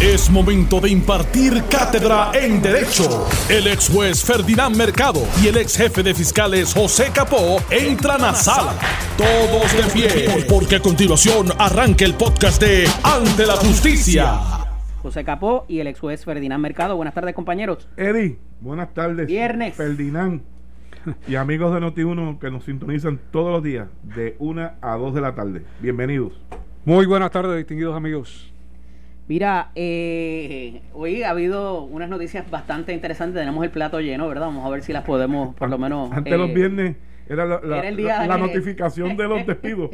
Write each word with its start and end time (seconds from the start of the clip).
Es 0.00 0.28
momento 0.28 0.80
de 0.80 0.90
impartir 0.90 1.62
cátedra 1.70 2.32
en 2.34 2.60
Derecho. 2.60 3.26
El 3.48 3.68
ex 3.68 3.88
juez 3.88 4.24
Ferdinand 4.24 4.76
Mercado 4.76 5.20
y 5.42 5.46
el 5.46 5.56
ex 5.56 5.76
jefe 5.76 6.02
de 6.02 6.12
fiscales 6.12 6.74
José 6.74 7.10
Capó 7.14 7.58
entran 7.70 8.22
a 8.24 8.34
sala. 8.34 8.74
Todos 9.16 9.72
de 9.72 9.92
pie, 9.92 10.46
porque 10.48 10.76
a 10.76 10.80
continuación 10.80 11.46
arranca 11.58 12.04
el 12.04 12.14
podcast 12.14 12.60
de 12.60 12.86
Ante 13.04 13.46
la 13.46 13.54
Justicia. 13.54 14.40
José 15.00 15.24
Capó 15.24 15.64
y 15.68 15.78
el 15.78 15.86
ex 15.86 16.00
juez 16.00 16.24
Ferdinand 16.24 16.60
Mercado. 16.60 16.96
Buenas 16.96 17.14
tardes, 17.14 17.34
compañeros. 17.34 17.88
Eddie, 17.96 18.38
buenas 18.60 18.92
tardes. 18.92 19.26
Viernes. 19.28 19.74
Ferdinand 19.74 20.42
y 21.28 21.36
amigos 21.36 21.72
de 21.72 21.80
Noti1 21.80 22.40
que 22.40 22.50
nos 22.50 22.64
sintonizan 22.64 23.20
todos 23.30 23.52
los 23.52 23.62
días 23.62 23.88
de 24.02 24.34
1 24.40 24.72
a 24.82 24.96
2 24.96 25.14
de 25.14 25.20
la 25.20 25.34
tarde. 25.36 25.62
Bienvenidos. 25.80 26.32
Muy 26.84 27.06
buenas 27.06 27.30
tardes, 27.30 27.56
distinguidos 27.56 27.96
amigos. 27.96 28.53
Mira, 29.26 29.70
eh, 29.74 30.82
hoy 30.92 31.22
ha 31.22 31.30
habido 31.30 31.82
unas 31.84 32.10
noticias 32.10 32.50
bastante 32.50 32.92
interesantes. 32.92 33.40
Tenemos 33.40 33.64
el 33.64 33.70
plato 33.70 34.00
lleno, 34.00 34.28
¿verdad? 34.28 34.46
Vamos 34.46 34.66
a 34.66 34.68
ver 34.70 34.82
si 34.82 34.92
las 34.92 35.04
podemos, 35.04 35.54
por 35.54 35.70
lo 35.70 35.78
menos. 35.78 36.12
Antes 36.12 36.30
de 36.30 36.38
los 36.38 36.50
eh, 36.50 36.54
viernes 36.54 36.96
era 37.28 37.46
la, 37.46 37.60
la- 37.62 37.78
era 37.78 37.88
el 37.88 37.96
día 37.96 38.18
la- 38.20 38.26
la 38.26 38.34
de- 38.36 38.40
notificación 38.42 39.16
de 39.16 39.24
los 39.28 39.46
despidos. 39.46 39.90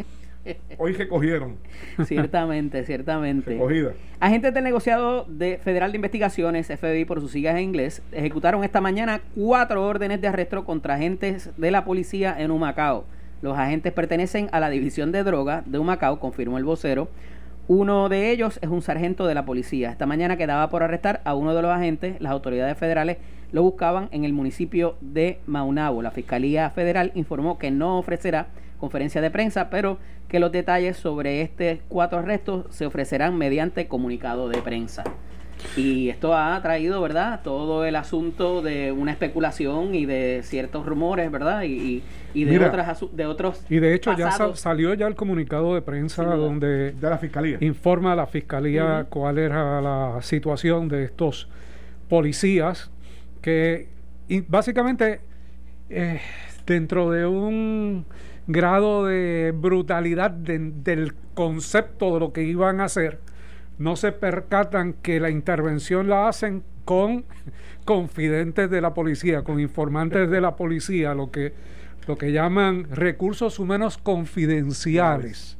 Hoy 0.78 0.94
recogieron. 0.94 1.56
Ciertamente, 2.04 2.82
ciertamente. 2.86 3.52
Recogida. 3.52 3.92
Agentes 4.18 4.52
del 4.52 4.64
negociado 4.64 5.26
de 5.28 5.58
Federal 5.58 5.92
de 5.92 5.96
Investigaciones, 5.98 6.66
FBI 6.66 7.04
por 7.04 7.20
sus 7.20 7.30
siglas 7.30 7.54
en 7.56 7.60
inglés, 7.62 8.02
ejecutaron 8.10 8.64
esta 8.64 8.80
mañana 8.80 9.20
cuatro 9.36 9.86
órdenes 9.86 10.20
de 10.20 10.26
arresto 10.28 10.64
contra 10.64 10.94
agentes 10.94 11.50
de 11.56 11.70
la 11.70 11.84
policía 11.84 12.34
en 12.38 12.50
Humacao. 12.50 13.04
Los 13.42 13.56
agentes 13.56 13.92
pertenecen 13.92 14.48
a 14.50 14.58
la 14.60 14.70
División 14.70 15.12
de 15.12 15.22
Droga 15.22 15.62
de 15.66 15.78
Humacao, 15.78 16.18
confirmó 16.18 16.58
el 16.58 16.64
vocero. 16.64 17.08
Uno 17.68 18.08
de 18.08 18.30
ellos 18.30 18.58
es 18.62 18.68
un 18.68 18.82
sargento 18.82 19.26
de 19.26 19.34
la 19.34 19.44
policía. 19.44 19.90
Esta 19.90 20.06
mañana 20.06 20.36
quedaba 20.36 20.68
por 20.68 20.82
arrestar 20.82 21.20
a 21.24 21.34
uno 21.34 21.54
de 21.54 21.62
los 21.62 21.70
agentes. 21.70 22.20
Las 22.20 22.32
autoridades 22.32 22.76
federales 22.76 23.18
lo 23.52 23.62
buscaban 23.62 24.08
en 24.12 24.24
el 24.24 24.32
municipio 24.32 24.96
de 25.00 25.40
Maunabo. 25.46 26.02
La 26.02 26.10
Fiscalía 26.10 26.70
Federal 26.70 27.12
informó 27.14 27.58
que 27.58 27.70
no 27.70 27.98
ofrecerá 27.98 28.48
conferencia 28.78 29.20
de 29.20 29.30
prensa, 29.30 29.70
pero 29.70 29.98
que 30.28 30.40
los 30.40 30.52
detalles 30.52 30.96
sobre 30.96 31.42
estos 31.42 31.78
cuatro 31.88 32.18
arrestos 32.18 32.66
se 32.70 32.86
ofrecerán 32.86 33.36
mediante 33.36 33.86
comunicado 33.88 34.48
de 34.48 34.62
prensa. 34.62 35.04
Y 35.76 36.08
esto 36.08 36.34
ha 36.34 36.60
traído, 36.62 37.00
¿verdad? 37.00 37.40
Todo 37.44 37.84
el 37.84 37.96
asunto 37.96 38.60
de 38.62 38.92
una 38.92 39.12
especulación 39.12 39.94
y 39.94 40.04
de 40.06 40.40
ciertos 40.42 40.84
rumores, 40.86 41.30
¿verdad? 41.30 41.62
Y, 41.62 41.66
y- 41.72 42.02
y 42.32 42.44
de, 42.44 42.52
Mira. 42.52 42.68
otras, 42.68 43.00
asu- 43.00 43.10
de 43.10 43.26
otros 43.26 43.60
Y 43.68 43.78
de 43.80 43.92
hecho 43.94 44.16
ya 44.16 44.30
salió 44.54 44.94
ya 44.94 45.06
el 45.08 45.16
comunicado 45.16 45.74
de 45.74 45.82
prensa 45.82 46.22
donde 46.24 46.92
De 46.92 47.10
la 47.10 47.18
fiscalía. 47.18 47.58
informa 47.60 48.12
a 48.12 48.16
la 48.16 48.26
fiscalía 48.26 49.06
cuál 49.08 49.38
era 49.38 49.80
la 49.80 50.18
situación 50.22 50.88
de 50.88 51.04
estos 51.04 51.48
policías 52.08 52.90
que 53.42 53.88
y 54.28 54.40
básicamente 54.42 55.20
eh, 55.88 56.20
dentro 56.66 57.10
de 57.10 57.26
un 57.26 58.04
grado 58.46 59.06
de 59.06 59.52
brutalidad 59.54 60.30
de- 60.30 60.58
del 60.58 61.14
concepto 61.34 62.14
de 62.14 62.20
lo 62.20 62.32
que 62.32 62.42
iban 62.42 62.80
a 62.80 62.84
hacer, 62.84 63.18
no 63.80 63.96
se 63.96 64.12
percatan 64.12 64.92
que 64.92 65.18
la 65.18 65.30
intervención 65.30 66.08
la 66.08 66.28
hacen 66.28 66.62
con 66.84 67.24
confidentes 67.84 68.70
de 68.70 68.80
la 68.80 68.94
policía, 68.94 69.42
con 69.42 69.58
informantes 69.58 70.30
de 70.30 70.40
la 70.40 70.54
policía, 70.54 71.14
lo 71.14 71.30
que, 71.32 71.52
lo 72.06 72.16
que 72.16 72.30
llaman 72.30 72.86
recursos 72.90 73.58
humanos 73.58 73.98
confidenciales 73.98 75.56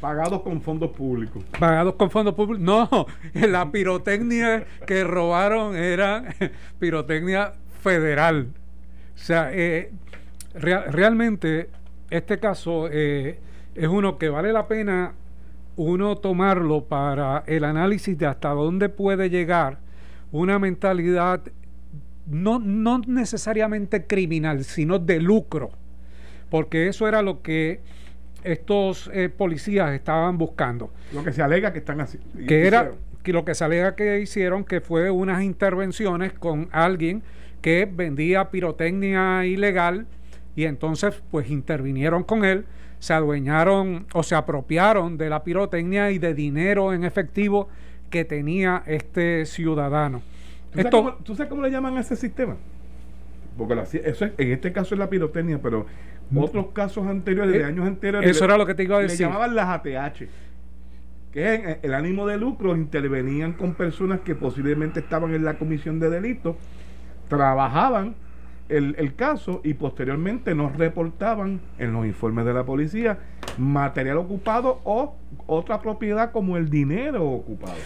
Pagados 0.00 0.40
con 0.40 0.62
fondos 0.62 0.92
públicos. 0.92 1.44
pagados 1.58 1.94
con 1.96 2.10
fondos 2.10 2.34
públicos. 2.34 2.60
No, 2.64 3.06
la 3.34 3.70
pirotecnia 3.70 4.64
que 4.86 5.04
robaron 5.04 5.76
era 5.76 6.24
pirotecnia 6.78 7.52
federal. 7.82 8.46
O 9.14 9.18
sea, 9.18 9.50
eh, 9.52 9.90
rea- 10.54 10.84
realmente 10.90 11.68
este 12.08 12.38
caso 12.38 12.88
eh, 12.90 13.38
es 13.74 13.88
uno 13.88 14.16
que 14.16 14.30
vale 14.30 14.54
la 14.54 14.66
pena 14.68 15.12
uno 15.84 16.14
tomarlo 16.16 16.84
para 16.84 17.42
el 17.46 17.64
análisis 17.64 18.18
de 18.18 18.26
hasta 18.26 18.50
dónde 18.50 18.90
puede 18.90 19.30
llegar 19.30 19.78
una 20.30 20.58
mentalidad 20.58 21.40
no, 22.26 22.58
no 22.58 22.98
necesariamente 23.06 24.06
criminal, 24.06 24.62
sino 24.64 24.98
de 24.98 25.20
lucro, 25.20 25.70
porque 26.50 26.88
eso 26.88 27.08
era 27.08 27.22
lo 27.22 27.40
que 27.40 27.80
estos 28.44 29.10
eh, 29.14 29.30
policías 29.30 29.92
estaban 29.92 30.36
buscando 30.36 30.92
Lo 31.12 31.24
que 31.24 31.32
se 31.32 31.42
alega 31.42 31.72
que 31.72 31.78
están 31.78 32.00
así. 32.00 32.18
que 32.46 32.66
era 32.66 32.92
que 33.22 33.32
lo 33.32 33.44
que 33.44 33.54
se 33.54 33.64
alega 33.64 33.96
que 33.96 34.20
hicieron 34.20 34.64
que 34.64 34.80
fue 34.80 35.10
unas 35.10 35.42
intervenciones 35.42 36.32
con 36.34 36.68
alguien 36.72 37.22
que 37.62 37.88
vendía 37.90 38.50
pirotecnia 38.50 39.46
ilegal 39.46 40.06
y 40.56 40.64
entonces 40.64 41.22
pues 41.30 41.50
intervinieron 41.50 42.22
con 42.22 42.44
él, 42.44 42.66
se 43.00 43.12
adueñaron 43.12 44.06
o 44.14 44.22
se 44.22 44.36
apropiaron 44.36 45.18
de 45.18 45.28
la 45.28 45.42
pirotecnia 45.42 46.12
y 46.12 46.18
de 46.18 46.32
dinero 46.34 46.92
en 46.92 47.02
efectivo 47.02 47.68
que 48.10 48.24
tenía 48.24 48.82
este 48.86 49.44
ciudadano. 49.46 50.18
¿Tú 50.20 50.78
sabes, 50.78 50.84
Esto, 50.84 50.96
cómo, 50.98 51.14
tú 51.24 51.34
sabes 51.34 51.50
cómo 51.50 51.62
le 51.62 51.70
llaman 51.70 51.96
a 51.96 52.00
ese 52.00 52.14
sistema? 52.14 52.56
Porque 53.58 53.74
la- 53.74 53.82
eso 53.82 54.24
es- 54.26 54.32
en 54.38 54.52
este 54.52 54.72
caso 54.72 54.94
es 54.94 54.98
la 55.00 55.10
pirotecnia, 55.10 55.58
pero 55.60 55.86
otros 56.36 56.66
casos 56.72 57.06
anteriores, 57.08 57.52
de 57.52 57.58
Mm. 57.58 57.62
Eh, 57.62 57.64
años 57.64 57.86
anteriores, 57.86 58.30
eso 58.30 58.44
era 58.44 58.56
lo 58.56 58.64
que 58.66 58.74
te 58.74 58.84
iba 58.84 58.96
a 58.96 59.00
le 59.00 59.08
decir. 59.08 59.26
llamaban 59.26 59.54
las 59.56 59.66
ATH. 59.68 60.28
Que 61.32 61.54
en 61.54 61.78
el 61.82 61.94
ánimo 61.94 62.26
de 62.26 62.36
lucro 62.38 62.76
intervenían 62.76 63.52
con 63.54 63.74
personas 63.74 64.20
que 64.20 64.34
posiblemente 64.34 65.00
estaban 65.00 65.32
en 65.34 65.44
la 65.44 65.58
comisión 65.58 65.98
de 66.00 66.10
delitos, 66.10 66.56
trabajaban 67.28 68.14
el, 68.70 69.14
caso 69.14 69.60
y 69.64 69.74
posteriormente 69.74 70.54
nos 70.54 70.76
reportaban 70.76 71.60
en 71.78 71.92
los 71.92 72.06
informes 72.06 72.44
de 72.44 72.54
la 72.54 72.64
policía 72.64 73.18
material 73.58 74.18
ocupado 74.18 74.80
o 74.84 75.16
otra 75.46 75.80
propiedad 75.80 76.30
como 76.30 76.56
el 76.56 76.70
dinero 76.70 77.28
ocupado. 77.28 77.76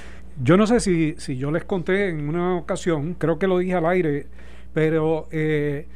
Yo 0.42 0.56
no 0.56 0.66
sé 0.66 0.80
si, 0.80 1.14
si 1.18 1.36
yo 1.36 1.50
les 1.50 1.64
conté 1.64 2.08
en 2.08 2.28
una 2.28 2.56
ocasión, 2.56 3.14
creo 3.14 3.38
que 3.38 3.46
lo 3.46 3.58
dije 3.58 3.74
al 3.74 3.86
aire, 3.86 4.26
pero 4.72 5.28
eh, 5.30 5.86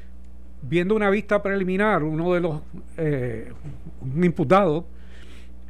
viendo 0.63 0.95
una 0.95 1.11
vista 1.11 1.43
preliminar, 1.43 2.03
uno 2.03 2.33
de 2.33 2.41
los 2.41 2.61
eh, 2.97 3.53
un 4.01 4.25
imputado, 4.25 4.87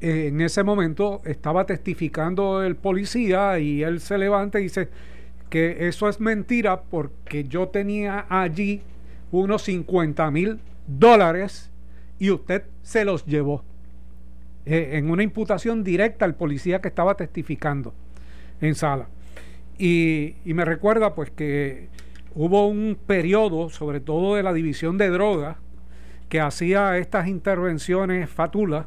eh, 0.00 0.28
en 0.28 0.40
ese 0.40 0.62
momento 0.62 1.22
estaba 1.24 1.66
testificando 1.66 2.62
el 2.62 2.76
policía 2.76 3.58
y 3.58 3.82
él 3.82 4.00
se 4.00 4.16
levanta 4.16 4.60
y 4.60 4.64
dice 4.64 4.88
que 5.50 5.88
eso 5.88 6.08
es 6.08 6.20
mentira 6.20 6.82
porque 6.82 7.44
yo 7.44 7.68
tenía 7.68 8.26
allí 8.28 8.82
unos 9.30 9.62
50 9.62 10.30
mil 10.30 10.60
dólares 10.86 11.70
y 12.18 12.30
usted 12.30 12.64
se 12.82 13.04
los 13.04 13.24
llevó 13.26 13.62
eh, 14.66 14.90
en 14.98 15.10
una 15.10 15.22
imputación 15.22 15.84
directa 15.84 16.24
al 16.24 16.34
policía 16.34 16.80
que 16.80 16.88
estaba 16.88 17.16
testificando 17.16 17.94
en 18.60 18.74
sala. 18.74 19.08
Y, 19.78 20.34
y 20.44 20.54
me 20.54 20.64
recuerda 20.64 21.14
pues 21.14 21.30
que 21.30 21.88
hubo 22.34 22.66
un 22.66 22.98
periodo, 23.06 23.70
sobre 23.70 24.00
todo 24.00 24.34
de 24.34 24.42
la 24.42 24.52
división 24.52 24.98
de 24.98 25.08
drogas, 25.08 25.56
que 26.28 26.40
hacía 26.40 26.98
estas 26.98 27.28
intervenciones 27.28 28.28
fatulas 28.28 28.86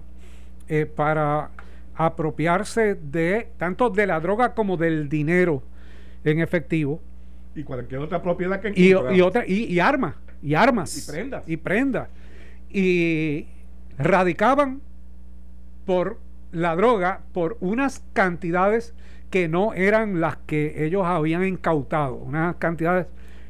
eh, 0.67 0.85
para 0.85 1.49
apropiarse 1.95 2.95
de 2.95 3.49
tanto 3.57 3.89
de 3.89 4.07
la 4.07 4.19
droga 4.19 4.53
como 4.53 4.77
del 4.77 5.09
dinero 5.09 5.63
en 6.23 6.39
efectivo. 6.39 7.01
Y 7.55 7.63
cualquier 7.63 8.01
otra 8.01 8.21
propiedad 8.21 8.61
que 8.61 8.71
y, 8.75 8.93
otra 8.93 9.45
y, 9.45 9.65
y 9.65 9.79
armas 9.79 10.15
y 10.41 10.55
armas 10.55 10.97
Y 10.97 11.11
prendas. 11.11 11.43
y 11.47 11.57
prendas. 11.57 12.09
Y 12.69 13.47
radicaban 13.97 14.81
por 15.85 16.19
la 16.51 16.75
droga 16.75 17.21
por 17.33 17.57
unas 17.59 18.03
cantidades 18.13 18.93
que 19.29 19.47
no 19.47 19.73
eran 19.73 20.19
las 20.19 20.37
que 20.37 20.85
ellos 20.85 21.05
habían 21.05 21.45
incautado 21.45 22.15
unas 22.15 22.55
cantidades 22.57 23.07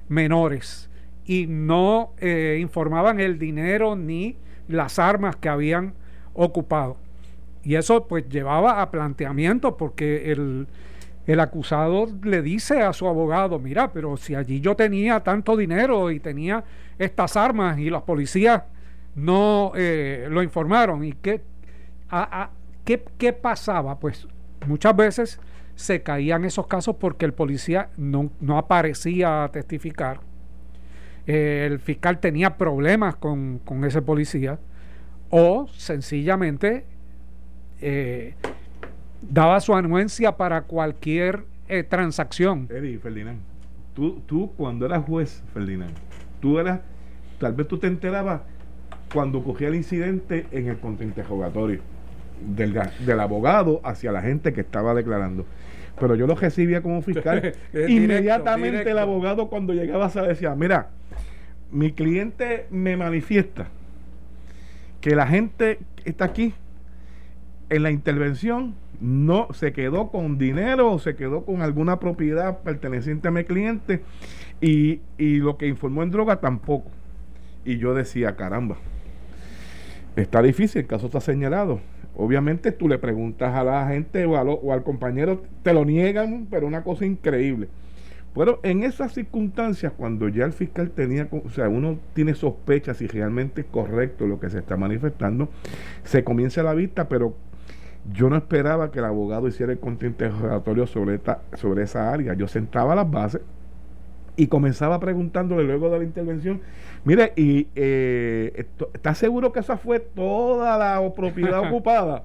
menores. 0.09 0.89
Y 1.25 1.47
no 1.47 2.13
eh, 2.19 2.57
informaban 2.61 3.19
el 3.19 3.39
dinero 3.39 3.95
ni 3.95 4.37
las 4.67 4.99
armas 4.99 5.35
que 5.35 5.49
habían 5.49 5.93
ocupado. 6.33 6.97
Y 7.63 7.75
eso 7.75 8.07
pues 8.07 8.27
llevaba 8.29 8.81
a 8.81 8.91
planteamiento 8.91 9.77
porque 9.77 10.31
el, 10.31 10.67
el 11.27 11.39
acusado 11.39 12.07
le 12.23 12.41
dice 12.41 12.81
a 12.81 12.93
su 12.93 13.07
abogado, 13.07 13.59
mira, 13.59 13.91
pero 13.91 14.17
si 14.17 14.35
allí 14.35 14.59
yo 14.59 14.75
tenía 14.75 15.19
tanto 15.21 15.55
dinero 15.55 16.11
y 16.11 16.19
tenía 16.19 16.63
estas 16.97 17.37
armas 17.37 17.77
y 17.79 17.89
los 17.89 18.03
policías 18.03 18.63
no 19.15 19.73
eh, 19.75 20.27
lo 20.29 20.41
informaron, 20.41 21.03
¿y 21.03 21.13
qué, 21.13 21.41
qué, 22.85 23.33
pasaba? 23.33 23.99
Pues 23.99 24.27
muchas 24.67 24.95
veces 24.95 25.39
se 25.75 26.01
caían 26.01 26.45
esos 26.45 26.67
casos 26.67 26.95
porque 26.97 27.25
el 27.25 27.33
policía 27.33 27.89
no, 27.97 28.31
no 28.39 28.57
aparecía 28.57 29.43
a 29.43 29.51
testificar. 29.51 30.19
El 31.27 31.79
fiscal 31.79 32.19
tenía 32.19 32.57
problemas 32.57 33.15
con, 33.15 33.59
con 33.59 33.85
ese 33.85 34.01
policía 34.01 34.59
o 35.29 35.67
sencillamente 35.71 36.85
eh, 37.79 38.35
daba 39.21 39.59
su 39.59 39.75
anuencia 39.75 40.37
para 40.37 40.63
cualquier 40.63 41.45
eh, 41.67 41.83
transacción. 41.83 42.67
Eddie, 42.69 42.99
Ferdinand, 42.99 43.39
tú, 43.93 44.21
tú 44.25 44.51
cuando 44.57 44.85
eras 44.85 45.05
juez, 45.05 45.43
Ferdinand, 45.53 45.93
tú 46.39 46.59
eras, 46.59 46.81
tal 47.39 47.53
vez 47.53 47.67
tú 47.67 47.77
te 47.77 47.87
enterabas 47.87 48.41
cuando 49.13 49.39
ocurría 49.39 49.67
el 49.67 49.75
incidente 49.75 50.47
en 50.51 50.67
el 50.67 50.79
contrainterrogatorio 50.79 51.81
del, 52.41 52.79
del 53.05 53.19
abogado 53.19 53.81
hacia 53.83 54.11
la 54.11 54.21
gente 54.21 54.53
que 54.53 54.61
estaba 54.61 54.93
declarando. 54.93 55.45
Pero 55.99 56.15
yo 56.15 56.25
lo 56.25 56.35
recibía 56.35 56.81
como 56.81 57.01
fiscal. 57.01 57.41
Directo, 57.73 57.91
Inmediatamente 57.91 58.89
el 58.89 58.97
abogado 58.97 59.49
cuando 59.49 59.73
llegaba 59.73 60.09
se 60.09 60.21
decía, 60.21 60.55
mira, 60.55 60.89
mi 61.71 61.91
cliente 61.91 62.65
me 62.71 62.97
manifiesta 62.97 63.67
que 64.99 65.15
la 65.15 65.27
gente 65.27 65.79
está 66.05 66.25
aquí 66.25 66.53
en 67.69 67.83
la 67.83 67.91
intervención 67.91 68.75
no 69.01 69.47
se 69.53 69.73
quedó 69.73 70.09
con 70.09 70.37
dinero 70.37 70.91
o 70.91 70.99
se 70.99 71.15
quedó 71.15 71.43
con 71.43 71.61
alguna 71.61 71.99
propiedad 71.99 72.59
perteneciente 72.59 73.27
a 73.27 73.31
mi 73.31 73.43
cliente 73.43 74.01
y, 74.61 75.01
y 75.17 75.37
lo 75.37 75.57
que 75.57 75.67
informó 75.67 76.03
en 76.03 76.11
droga 76.11 76.39
tampoco. 76.39 76.89
Y 77.65 77.77
yo 77.77 77.93
decía, 77.93 78.35
caramba, 78.35 78.77
está 80.15 80.41
difícil, 80.41 80.81
el 80.81 80.87
caso 80.87 81.07
está 81.07 81.19
señalado. 81.19 81.79
Obviamente 82.15 82.71
tú 82.71 82.87
le 82.87 82.99
preguntas 82.99 83.55
a 83.55 83.63
la 83.63 83.87
gente 83.87 84.25
o, 84.25 84.37
a 84.37 84.43
o 84.43 84.71
al 84.71 84.83
compañero, 84.83 85.41
te 85.63 85.73
lo 85.73 85.83
niegan, 85.83 86.47
pero 86.49 86.67
una 86.67 86.83
cosa 86.83 87.05
increíble. 87.05 87.67
Pero 88.33 88.59
en 88.63 88.83
esas 88.83 89.13
circunstancias, 89.13 89.91
cuando 89.97 90.29
ya 90.29 90.45
el 90.45 90.53
fiscal 90.53 90.91
tenía, 90.91 91.27
o 91.31 91.49
sea, 91.49 91.67
uno 91.67 91.99
tiene 92.13 92.33
sospechas 92.33 92.97
si 92.97 93.07
realmente 93.07 93.61
es 93.61 93.67
correcto 93.67 94.25
lo 94.25 94.39
que 94.39 94.49
se 94.49 94.59
está 94.59 94.77
manifestando, 94.77 95.49
se 96.03 96.23
comienza 96.23 96.63
la 96.63 96.73
vista, 96.73 97.09
pero 97.09 97.35
yo 98.13 98.29
no 98.29 98.35
esperaba 98.35 98.91
que 98.91 98.99
el 98.99 99.05
abogado 99.05 99.47
hiciera 99.47 99.71
el 99.71 99.79
contrainterrogatorio 99.79 100.87
sobre, 100.87 101.15
esta, 101.15 101.41
sobre 101.53 101.83
esa 101.83 102.11
área. 102.11 102.33
Yo 102.33 102.47
sentaba 102.47 102.95
las 102.95 103.09
bases 103.09 103.41
y 104.35 104.47
comenzaba 104.47 104.99
preguntándole 104.99 105.63
luego 105.63 105.89
de 105.89 105.99
la 105.99 106.03
intervención, 106.03 106.61
mire, 107.03 107.33
y 107.35 107.67
eh, 107.75 108.65
¿está 108.93 109.13
seguro 109.13 109.51
que 109.51 109.59
esa 109.59 109.77
fue 109.77 109.99
toda 109.99 110.77
la 110.77 111.13
propiedad 111.13 111.59
ocupada? 111.67 112.23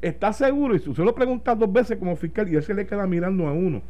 ¿Está 0.00 0.32
seguro? 0.32 0.74
Y 0.74 0.78
usted 0.78 1.04
lo 1.04 1.14
pregunta 1.14 1.54
dos 1.54 1.70
veces 1.70 1.98
como 1.98 2.16
fiscal 2.16 2.48
y 2.48 2.56
él 2.56 2.62
se 2.62 2.72
le 2.72 2.86
queda 2.86 3.06
mirando 3.06 3.46
a 3.46 3.52
uno. 3.52 3.82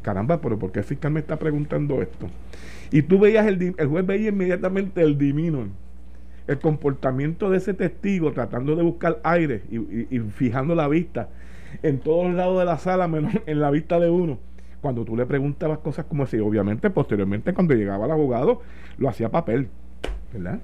Caramba, 0.00 0.40
pero 0.40 0.58
¿por 0.58 0.72
qué 0.72 0.78
el 0.78 0.84
fiscal 0.84 1.12
me 1.12 1.20
está 1.20 1.36
preguntando 1.36 2.00
esto? 2.00 2.28
Y 2.90 3.02
tú 3.02 3.18
veías, 3.18 3.46
el, 3.46 3.74
el 3.76 3.88
juez 3.88 4.06
veía 4.06 4.28
inmediatamente 4.30 5.02
el 5.02 5.18
diminor, 5.18 5.66
el 6.48 6.58
comportamiento 6.58 7.50
de 7.50 7.58
ese 7.58 7.74
testigo 7.74 8.32
tratando 8.32 8.74
de 8.74 8.82
buscar 8.82 9.20
aire 9.22 9.62
y, 9.70 9.76
y- 10.16 10.20
fijando 10.34 10.74
la 10.74 10.88
vista 10.88 11.28
en 11.82 12.00
todos 12.00 12.32
lados 12.34 12.58
de 12.58 12.64
la 12.64 12.78
sala, 12.78 13.06
menos 13.06 13.32
en 13.46 13.60
la 13.60 13.70
vista 13.70 14.00
de 14.00 14.10
uno. 14.10 14.38
Cuando 14.80 15.04
tú 15.04 15.16
le 15.16 15.26
preguntabas 15.26 15.78
cosas 15.78 16.06
como 16.06 16.22
así, 16.24 16.38
obviamente, 16.38 16.90
posteriormente, 16.90 17.52
cuando 17.52 17.74
llegaba 17.74 18.06
el 18.06 18.12
abogado, 18.12 18.62
lo 18.98 19.08
hacía 19.08 19.28
papel, 19.30 19.68
¿verdad? 20.32 20.60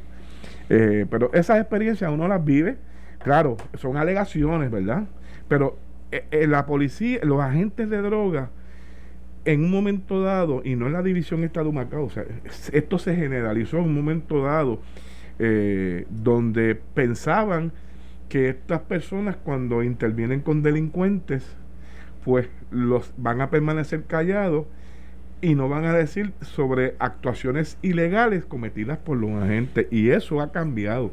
Eh, 0.70 1.06
pero 1.10 1.30
esas 1.34 1.60
experiencias 1.60 2.10
uno 2.10 2.26
las 2.28 2.44
vive, 2.44 2.76
claro, 3.22 3.56
son 3.74 3.96
alegaciones, 3.96 4.70
¿verdad? 4.70 5.04
Pero 5.48 5.76
eh, 6.12 6.24
eh, 6.30 6.46
la 6.46 6.64
policía, 6.66 7.18
los 7.22 7.40
agentes 7.40 7.90
de 7.90 8.00
droga, 8.02 8.50
en 9.44 9.62
un 9.64 9.70
momento 9.70 10.22
dado, 10.22 10.62
y 10.64 10.74
no 10.76 10.86
en 10.86 10.94
la 10.94 11.02
división 11.02 11.44
esta 11.44 11.62
de 11.62 11.68
o 11.68 12.10
sea, 12.10 12.24
es- 12.44 12.70
esto 12.72 12.98
se 12.98 13.14
generalizó 13.14 13.78
en 13.78 13.84
un 13.84 13.94
momento 13.94 14.42
dado, 14.42 14.80
eh, 15.38 16.06
donde 16.10 16.74
pensaban 16.94 17.72
que 18.28 18.48
estas 18.48 18.80
personas 18.82 19.36
cuando 19.36 19.82
intervienen 19.82 20.40
con 20.40 20.62
delincuentes, 20.62 21.44
pues 22.24 22.48
los 22.70 23.12
van 23.16 23.40
a 23.40 23.50
permanecer 23.50 24.04
callados 24.04 24.66
y 25.40 25.54
no 25.54 25.68
van 25.68 25.84
a 25.84 25.92
decir 25.92 26.32
sobre 26.40 26.94
actuaciones 26.98 27.76
ilegales 27.82 28.46
cometidas 28.46 28.98
por 28.98 29.18
los 29.18 29.30
agentes. 29.30 29.86
Y 29.90 30.10
eso 30.10 30.40
ha 30.40 30.52
cambiado. 30.52 31.12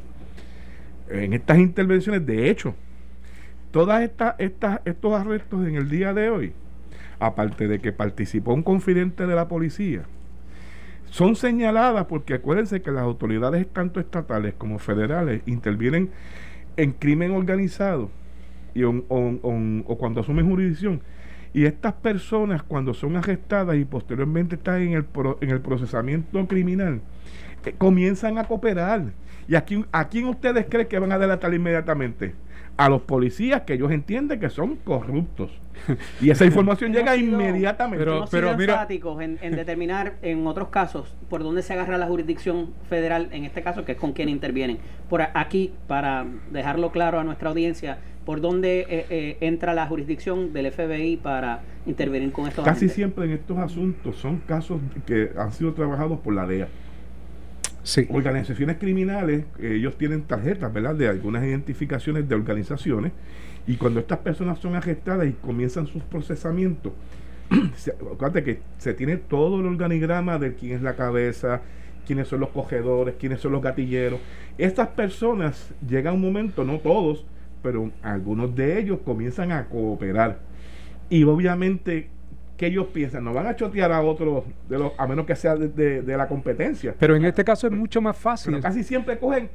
En 1.10 1.34
estas 1.34 1.58
intervenciones, 1.58 2.24
de 2.24 2.48
hecho, 2.48 2.74
todas 3.70 4.02
estas, 4.02 4.34
estas, 4.38 4.80
estos 4.84 5.12
arrestos 5.12 5.66
en 5.66 5.74
el 5.74 5.90
día 5.90 6.14
de 6.14 6.30
hoy, 6.30 6.52
aparte 7.18 7.68
de 7.68 7.80
que 7.80 7.92
participó 7.92 8.54
un 8.54 8.62
confidente 8.62 9.26
de 9.26 9.34
la 9.34 9.48
policía, 9.48 10.02
son 11.12 11.36
señaladas 11.36 12.06
porque 12.06 12.32
acuérdense 12.32 12.80
que 12.80 12.90
las 12.90 13.02
autoridades 13.02 13.66
tanto 13.70 14.00
estatales 14.00 14.54
como 14.56 14.78
federales 14.78 15.42
intervienen 15.44 16.08
en 16.78 16.92
crimen 16.92 17.32
organizado 17.32 18.08
y 18.72 18.82
on- 18.84 19.04
on- 19.10 19.38
on- 19.42 19.84
o 19.86 19.98
cuando 19.98 20.22
asumen 20.22 20.48
jurisdicción. 20.48 21.02
Y 21.52 21.66
estas 21.66 21.92
personas 21.92 22.62
cuando 22.62 22.94
son 22.94 23.14
arrestadas 23.16 23.76
y 23.76 23.84
posteriormente 23.84 24.54
están 24.54 24.80
en 24.80 24.94
el, 24.94 25.04
pro- 25.04 25.36
en 25.42 25.50
el 25.50 25.60
procesamiento 25.60 26.46
criminal, 26.48 27.02
eh, 27.66 27.74
comienzan 27.76 28.38
a 28.38 28.44
cooperar. 28.44 29.12
¿Y 29.46 29.54
a 29.54 29.66
a 29.92 30.08
quién 30.08 30.26
ustedes 30.28 30.64
creen 30.70 30.88
que 30.88 30.98
van 30.98 31.12
a 31.12 31.18
delatar 31.18 31.52
inmediatamente? 31.52 32.32
A 32.76 32.88
los 32.88 33.02
policías 33.02 33.62
que 33.62 33.74
ellos 33.74 33.90
entienden 33.92 34.40
que 34.40 34.48
son 34.50 34.76
corruptos. 34.76 35.50
Y 36.20 36.30
esa 36.30 36.44
información 36.46 36.92
llega 36.92 37.14
sido- 37.14 37.40
inmediatamente. 37.40 38.04
Pero- 38.04 38.24
pero 38.30 38.56
mira- 38.56 38.86
en, 39.20 39.38
en 39.42 39.56
determinar 39.56 40.14
en 40.22 40.46
otros 40.46 40.68
casos 40.68 41.14
por 41.28 41.42
dónde 41.42 41.62
se 41.62 41.72
agarra 41.74 41.98
la 41.98 42.06
jurisdicción 42.06 42.70
federal, 42.88 43.28
en 43.32 43.44
este 43.44 43.62
caso, 43.62 43.84
que 43.84 43.92
es 43.92 43.98
con 43.98 44.12
quien 44.12 44.28
intervienen. 44.28 44.78
Por 45.08 45.22
aquí, 45.22 45.72
para 45.86 46.26
dejarlo 46.50 46.90
claro 46.92 47.18
a 47.20 47.24
nuestra 47.24 47.50
audiencia, 47.50 47.98
por 48.24 48.40
dónde 48.40 48.86
eh, 48.88 49.06
eh, 49.10 49.36
entra 49.40 49.74
la 49.74 49.86
jurisdicción 49.86 50.52
del 50.52 50.70
FBI 50.70 51.16
para 51.16 51.60
intervenir 51.86 52.30
con 52.32 52.46
estos 52.46 52.64
Casi 52.64 52.76
agentes. 52.86 52.94
siempre 52.94 53.24
en 53.24 53.32
estos 53.32 53.58
asuntos 53.58 54.16
son 54.16 54.38
casos 54.46 54.80
que 55.06 55.30
han 55.36 55.52
sido 55.52 55.72
trabajados 55.74 56.20
por 56.20 56.32
la 56.34 56.46
DEA. 56.46 56.68
Sí. 57.82 58.06
Organizaciones 58.10 58.76
criminales, 58.78 59.44
ellos 59.60 59.98
tienen 59.98 60.22
tarjetas, 60.22 60.72
¿verdad? 60.72 60.94
De 60.94 61.08
algunas 61.08 61.44
identificaciones 61.44 62.28
de 62.28 62.34
organizaciones. 62.34 63.12
Y 63.66 63.76
cuando 63.76 64.00
estas 64.00 64.18
personas 64.18 64.58
son 64.58 64.74
arrestadas 64.76 65.26
y 65.28 65.32
comienzan 65.32 65.86
sus 65.86 66.02
procesamientos, 66.04 66.92
se- 67.76 67.94
que 68.44 68.60
se 68.78 68.94
tiene 68.94 69.16
todo 69.16 69.60
el 69.60 69.66
organigrama 69.66 70.38
de 70.38 70.54
quién 70.54 70.76
es 70.76 70.82
la 70.82 70.94
cabeza, 70.94 71.60
quiénes 72.06 72.28
son 72.28 72.40
los 72.40 72.50
cogedores, 72.50 73.16
quiénes 73.18 73.40
son 73.40 73.52
los 73.52 73.62
gatilleros. 73.62 74.20
Estas 74.58 74.88
personas 74.88 75.72
llega 75.88 76.12
un 76.12 76.20
momento, 76.20 76.64
no 76.64 76.78
todos, 76.78 77.24
pero 77.62 77.90
algunos 78.02 78.54
de 78.54 78.78
ellos 78.80 79.00
comienzan 79.04 79.52
a 79.52 79.66
cooperar. 79.66 80.38
Y 81.10 81.24
obviamente, 81.24 82.08
que 82.62 82.68
ellos 82.68 82.86
piensan? 82.92 83.24
No 83.24 83.32
van 83.34 83.48
a 83.48 83.56
chotear 83.56 83.90
a 83.90 84.00
otros, 84.02 84.44
de 84.68 84.78
los, 84.78 84.92
a 84.96 85.06
menos 85.08 85.26
que 85.26 85.34
sea 85.34 85.56
de, 85.56 85.66
de- 85.68 86.02
de 86.02 86.16
la 86.16 86.28
competencia. 86.28 86.94
Pero 86.96 87.16
en 87.16 87.24
este 87.24 87.42
caso 87.42 87.66
es 87.66 87.72
mucho 87.72 88.00
más 88.00 88.16
fácil. 88.16 88.52
Pero 88.52 88.62
casi 88.62 88.84
siempre 88.84 89.18
cogen 89.18 89.48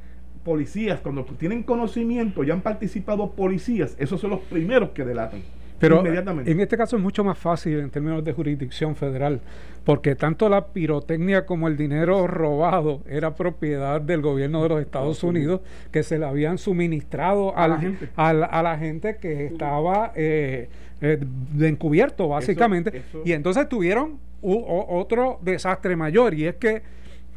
policías, 0.44 1.00
cuando 1.00 1.24
tienen 1.24 1.62
conocimiento, 1.62 2.44
ya 2.44 2.52
han 2.52 2.60
participado 2.60 3.30
policías, 3.30 3.96
esos 3.98 4.20
son 4.20 4.28
los 4.30 4.40
primeros 4.40 4.90
que 4.90 5.04
delatan. 5.06 5.40
Pero 5.78 6.00
inmediatamente. 6.00 6.50
en 6.50 6.58
este 6.60 6.76
caso 6.76 6.96
es 6.96 7.02
mucho 7.02 7.22
más 7.22 7.38
fácil 7.38 7.78
en 7.78 7.88
términos 7.90 8.24
de 8.24 8.32
jurisdicción 8.32 8.96
federal, 8.96 9.40
porque 9.84 10.14
tanto 10.16 10.48
la 10.48 10.66
pirotecnia 10.66 11.46
como 11.46 11.68
el 11.68 11.76
dinero 11.76 12.26
robado 12.26 13.00
era 13.08 13.34
propiedad 13.36 14.00
del 14.00 14.20
gobierno 14.20 14.62
de 14.64 14.68
los 14.70 14.80
Estados 14.82 15.22
Unidos, 15.22 15.60
que 15.92 16.02
se 16.02 16.18
le 16.18 16.26
habían 16.26 16.58
suministrado 16.58 17.56
A 17.56 17.68
la 17.68 17.78
gente. 17.78 18.08
al- 18.16 18.44
a 18.50 18.62
la 18.62 18.76
gente 18.76 19.16
que 19.20 19.46
estaba 19.46 20.12
eh, 20.16 20.68
eh, 21.00 21.18
de 21.52 21.68
encubierto, 21.68 22.28
básicamente. 22.28 22.96
eso- 22.98 23.22
Y 23.24 23.32
entonces 23.32 23.68
tuvieron 23.68 24.18
u- 24.42 24.52
o- 24.54 24.98
otro 25.00 25.38
desastre 25.42 25.96
mayor, 25.96 26.34
y 26.34 26.46
es 26.46 26.56
que 26.56 26.82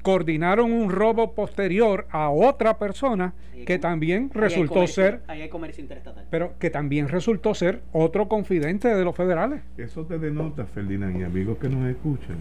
coordinaron 0.02 0.72
un 0.72 0.90
robo 0.90 1.34
posterior 1.34 2.08
a 2.10 2.30
otra 2.32 2.80
persona 2.80 3.34
que 3.68 3.78
también 3.78 4.32
resultó 4.34 4.74
comercio- 4.74 5.04
ser 5.04 5.22
Ahí 5.28 5.42
hay 5.44 5.50
comercio 5.50 5.84
interestatal. 5.84 6.26
pero 6.32 6.54
que 6.58 6.72
también 6.72 7.08
resultó 7.08 7.54
ser 7.54 7.84
otro 7.92 8.28
confidente 8.28 8.88
de 8.88 9.04
los 9.06 9.16
federales. 9.16 9.62
Eso 9.78 10.04
te 10.06 10.18
denota, 10.18 10.66
Ferdinand, 10.66 11.20
y 11.20 11.24
amigos 11.24 11.60
que 11.60 11.70
nos 11.70 11.88
escuchan, 11.88 12.38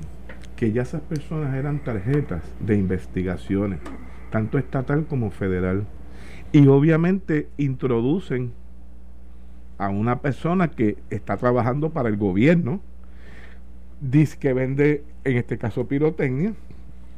que 0.56 0.72
ya 0.72 0.80
esas 0.82 1.02
personas 1.02 1.54
eran 1.54 1.80
tarjetas 1.84 2.42
de 2.60 2.76
investigaciones, 2.76 3.80
tanto 4.30 4.56
estatal 4.56 5.04
como 5.06 5.30
federal. 5.30 5.84
Y 6.52 6.66
obviamente 6.68 7.48
introducen 7.58 8.52
a 9.80 9.88
una 9.88 10.20
persona 10.20 10.70
que 10.70 10.98
está 11.08 11.36
trabajando 11.38 11.90
para 11.90 12.08
el 12.10 12.16
gobierno, 12.18 12.80
dice 14.00 14.38
que 14.38 14.52
vende, 14.52 15.04
en 15.24 15.36
este 15.38 15.56
caso, 15.58 15.88
pirotecnia. 15.88 16.52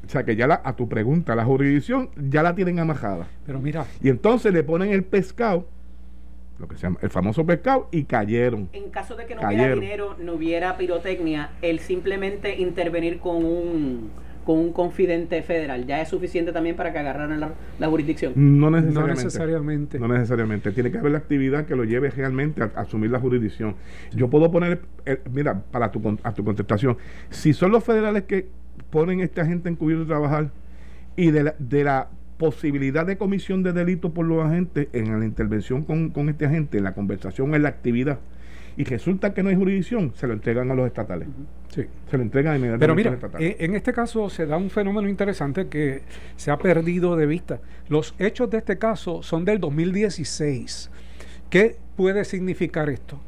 O 0.06 0.08
sea 0.08 0.24
que 0.24 0.36
ya 0.36 0.46
la- 0.46 0.60
a 0.64 0.74
tu 0.74 0.88
pregunta, 0.88 1.34
la 1.34 1.44
jurisdicción 1.44 2.10
ya 2.30 2.42
la 2.42 2.54
tienen 2.54 2.78
amajada. 2.78 3.26
Pero 3.46 3.60
mira, 3.60 3.86
Y 4.00 4.08
entonces 4.08 4.52
le 4.52 4.62
ponen 4.62 4.90
el 4.92 5.04
pescado, 5.04 5.66
lo 6.58 6.68
que 6.68 6.76
se 6.76 6.82
llama 6.82 6.98
el 7.02 7.10
famoso 7.10 7.44
pescado, 7.44 7.88
y 7.90 8.04
cayeron. 8.04 8.68
En 8.72 8.90
caso 8.90 9.16
de 9.16 9.26
que 9.26 9.34
no 9.34 9.42
hubiera 9.46 9.74
dinero, 9.74 10.16
no 10.20 10.34
hubiera 10.34 10.76
pirotecnia, 10.76 11.50
el 11.62 11.80
simplemente 11.80 12.60
intervenir 12.60 13.18
con 13.18 13.44
un 13.44 14.10
con 14.44 14.58
un 14.58 14.72
confidente 14.72 15.42
federal, 15.42 15.86
¿ya 15.86 16.00
es 16.00 16.08
suficiente 16.08 16.52
también 16.52 16.74
para 16.76 16.92
que 16.92 16.98
agarraran 16.98 17.38
la, 17.40 17.50
la 17.78 17.88
jurisdicción? 17.88 18.32
No 18.34 18.70
No 18.70 18.80
necesariamente. 18.80 19.24
necesariamente. 19.24 19.98
No 19.98 20.08
necesariamente. 20.08 20.72
Tiene 20.72 20.90
que 20.90 20.98
haber 20.98 21.12
la 21.12 21.18
actividad 21.18 21.64
que 21.66 21.76
lo 21.76 21.84
lleve 21.84 22.10
realmente 22.10 22.62
a, 22.62 22.70
a 22.74 22.80
asumir 22.82 23.10
la 23.10 23.20
jurisdicción. 23.20 23.74
Yo 24.14 24.28
puedo 24.28 24.50
poner, 24.50 24.80
eh, 25.06 25.20
mira, 25.32 25.62
para 25.70 25.90
tu, 25.90 26.02
con- 26.02 26.18
a 26.22 26.32
tu 26.34 26.44
contestación, 26.44 26.96
si 27.30 27.52
son 27.52 27.70
los 27.72 27.84
federales 27.84 28.24
que 28.24 28.48
ponen 28.90 29.20
a 29.20 29.24
esta 29.24 29.46
gente 29.46 29.68
encubierto 29.68 30.04
a 30.04 30.06
trabajar 30.06 30.50
y 31.16 31.30
de 31.30 31.44
la, 31.44 31.54
de 31.58 31.84
la 31.84 32.08
posibilidad 32.38 33.06
de 33.06 33.16
comisión 33.16 33.62
de 33.62 33.72
delito 33.72 34.12
por 34.12 34.26
los 34.26 34.44
agentes 34.44 34.88
en 34.92 35.18
la 35.20 35.24
intervención 35.24 35.82
con, 35.84 36.10
con 36.10 36.28
este 36.28 36.46
agente, 36.46 36.78
en 36.78 36.84
la 36.84 36.94
conversación, 36.94 37.54
en 37.54 37.62
la 37.62 37.68
actividad, 37.68 38.18
y 38.76 38.84
resulta 38.84 39.34
que 39.34 39.42
no 39.42 39.50
hay 39.50 39.56
jurisdicción, 39.56 40.12
se 40.14 40.26
lo 40.26 40.32
entregan 40.32 40.70
a 40.70 40.74
los 40.74 40.86
estatales. 40.86 41.28
Sí. 41.68 41.84
Se 42.10 42.16
lo 42.16 42.22
entregan 42.22 42.56
inmediatamente 42.56 42.80
Pero 42.80 42.92
a 42.92 42.96
mira, 42.96 43.10
los 43.10 43.18
estatales. 43.18 43.50
eh, 43.50 43.56
en 43.60 43.74
este 43.74 43.92
caso 43.92 44.28
se 44.30 44.46
da 44.46 44.56
un 44.56 44.70
fenómeno 44.70 45.08
interesante 45.08 45.68
que 45.68 46.02
se 46.36 46.50
ha 46.50 46.58
perdido 46.58 47.16
de 47.16 47.26
vista. 47.26 47.60
Los 47.88 48.14
hechos 48.18 48.50
de 48.50 48.58
este 48.58 48.78
caso 48.78 49.22
son 49.22 49.44
del 49.44 49.58
2016. 49.60 50.90
¿Qué 51.50 51.76
puede 51.96 52.24
significar 52.24 52.88
esto? 52.88 53.20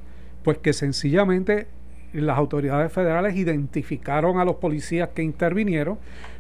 Pues 0.43 0.59
que 0.59 0.73
sencillamente 0.73 1.67
las 2.13 2.39
autoridades 2.39 2.93
federales 2.93 3.37
identificaron 3.37 4.39
a 4.39 4.45
los 4.45 4.57
policías 4.57 5.11
que 5.11 5.23
intervinieron, 5.23 5.99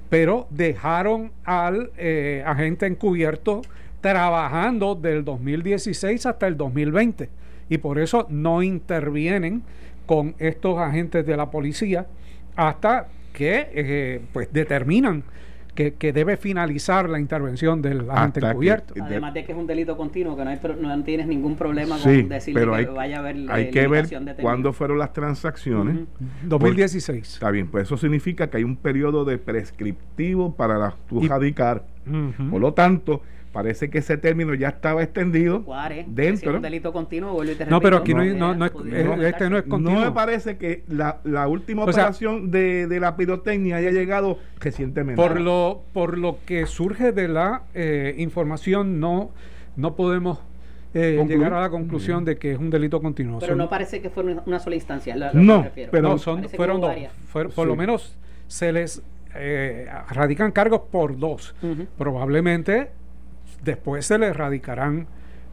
pero 0.08 0.46
dejaron 0.50 1.32
al 1.44 1.90
eh, 1.96 2.42
agente 2.46 2.86
encubierto 2.86 3.62
trabajando 4.00 4.94
del 4.94 5.24
2016 5.24 6.26
hasta 6.26 6.46
el 6.46 6.56
2020 6.56 7.28
y 7.68 7.78
por 7.78 7.98
eso 7.98 8.26
no 8.30 8.62
intervienen 8.62 9.62
con 10.06 10.34
estos 10.38 10.78
agentes 10.78 11.24
de 11.26 11.36
la 11.36 11.50
policía 11.50 12.06
hasta 12.56 13.08
que 13.32 13.68
eh, 13.72 14.20
pues 14.32 14.52
determinan 14.52 15.24
que, 15.74 15.94
que 15.94 16.12
debe 16.12 16.36
finalizar 16.36 17.08
la 17.10 17.18
intervención 17.18 17.82
del 17.82 18.08
agente 18.08 18.38
Hasta 18.38 18.40
que- 18.40 18.46
encubierto. 18.50 18.94
de- 18.94 19.00
Además 19.02 19.34
de 19.34 19.44
que 19.44 19.50
es 19.50 19.58
un 19.58 19.66
delito 19.66 19.96
continuo, 19.96 20.36
que 20.36 20.44
no, 20.44 20.50
hay, 20.50 20.58
pro- 20.58 20.76
no 20.76 21.02
tienes 21.02 21.26
ningún 21.26 21.56
problema 21.56 21.98
Sí, 21.98 22.20
con 22.20 22.28
decirle 22.28 22.60
pero 22.60 22.72
que 22.74 22.78
hay, 22.78 22.84
vaya 22.84 23.16
a 23.16 23.18
haber 23.18 23.36
hay 23.50 23.64
eh, 23.64 23.70
que 23.70 23.88
ver 23.88 24.06
cuándo 24.40 24.72
fueron 24.72 24.98
las 25.00 25.12
transacciones. 25.12 25.96
Ujú. 25.96 26.06
2016. 26.44 27.32
Está 27.34 27.50
bien, 27.50 27.66
pues 27.66 27.84
eso 27.88 27.96
significa 27.96 28.48
que 28.50 28.58
hay 28.58 28.62
un 28.64 28.76
periodo 28.76 29.24
de 29.24 29.36
prescriptivo 29.38 30.54
para 30.54 30.78
la, 30.78 30.94
tu 31.08 31.24
Y- 31.24 31.26
radicar. 31.28 31.84
Por 32.50 32.60
lo 32.60 32.72
tanto, 32.74 33.22
parece 33.54 33.88
que 33.88 33.98
ese 33.98 34.18
término 34.18 34.52
ya 34.54 34.68
estaba 34.68 35.02
extendido 35.02 35.62
Juárez, 35.62 36.04
dentro. 36.08 36.40
si 36.40 36.46
es 36.48 36.54
un 36.56 36.60
delito 36.62 36.92
continuo, 36.92 37.32
vuelvo 37.32 37.52
y 37.52 37.54
te 37.54 37.64
No, 37.66 37.80
pero 37.80 37.96
aquí 37.98 38.12
no, 38.12 38.24
no, 38.24 38.54
no 38.54 38.64
es- 38.66 38.72
este 39.24 39.48
no 39.48 39.56
es 39.58 39.64
No 39.66 39.70
continuo. 39.70 40.00
me 40.04 40.10
parece 40.10 40.58
que 40.58 40.82
la, 40.88 41.20
la 41.24 41.46
última 41.48 41.84
O 41.84 41.92
sea- 41.92 42.02
operación 42.02 42.50
de, 42.50 42.86
de 42.88 43.00
la 43.00 43.16
pirotecnia 43.16 43.76
haya 43.76 43.92
llegado 43.92 44.38
recientemente. 44.60 45.22
Por 45.22 45.40
lo, 45.40 45.82
por 45.92 46.18
lo 46.18 46.38
que 46.44 46.66
surge 46.66 47.12
de 47.12 47.28
la 47.28 47.62
eh, 47.74 48.14
información, 48.18 48.98
no, 48.98 49.30
no 49.76 49.94
podemos 49.94 50.40
eh, 50.92 51.24
llegar 51.28 51.52
a 51.54 51.60
la 51.60 51.70
conclusión 51.70 52.24
de 52.24 52.36
que 52.36 52.52
es 52.52 52.58
un 52.58 52.70
delito 52.70 53.00
continuo. 53.00 53.38
Pero 53.38 53.52
Son- 53.52 53.58
no 53.58 53.68
parece 53.70 54.00
que 54.02 54.10
fue 54.10 54.24
una, 54.24 54.58
sola 54.58 54.74
instancia. 54.76 55.16
lo- 55.16 55.26
lo 55.26 55.32
que 55.32 55.38
No, 55.40 55.66
pero- 55.92 56.02
no, 56.08 56.18
son, 56.18 56.48
fueron 56.50 56.80
dos. 56.80 56.88
varias. 56.90 57.12
Fueron- 57.28 57.52
por 57.52 57.66
lo 57.68 57.76
menos 57.76 58.16
se 58.48 58.72
les 58.72 59.00
eh, 59.36 59.88
radican 60.10 60.52
cargos 60.52 60.82
por 60.92 61.16
dos. 61.18 61.54
Probablemente 61.98 62.90
después 63.64 64.06
se 64.06 64.18
les 64.18 64.36
radicarán 64.36 65.06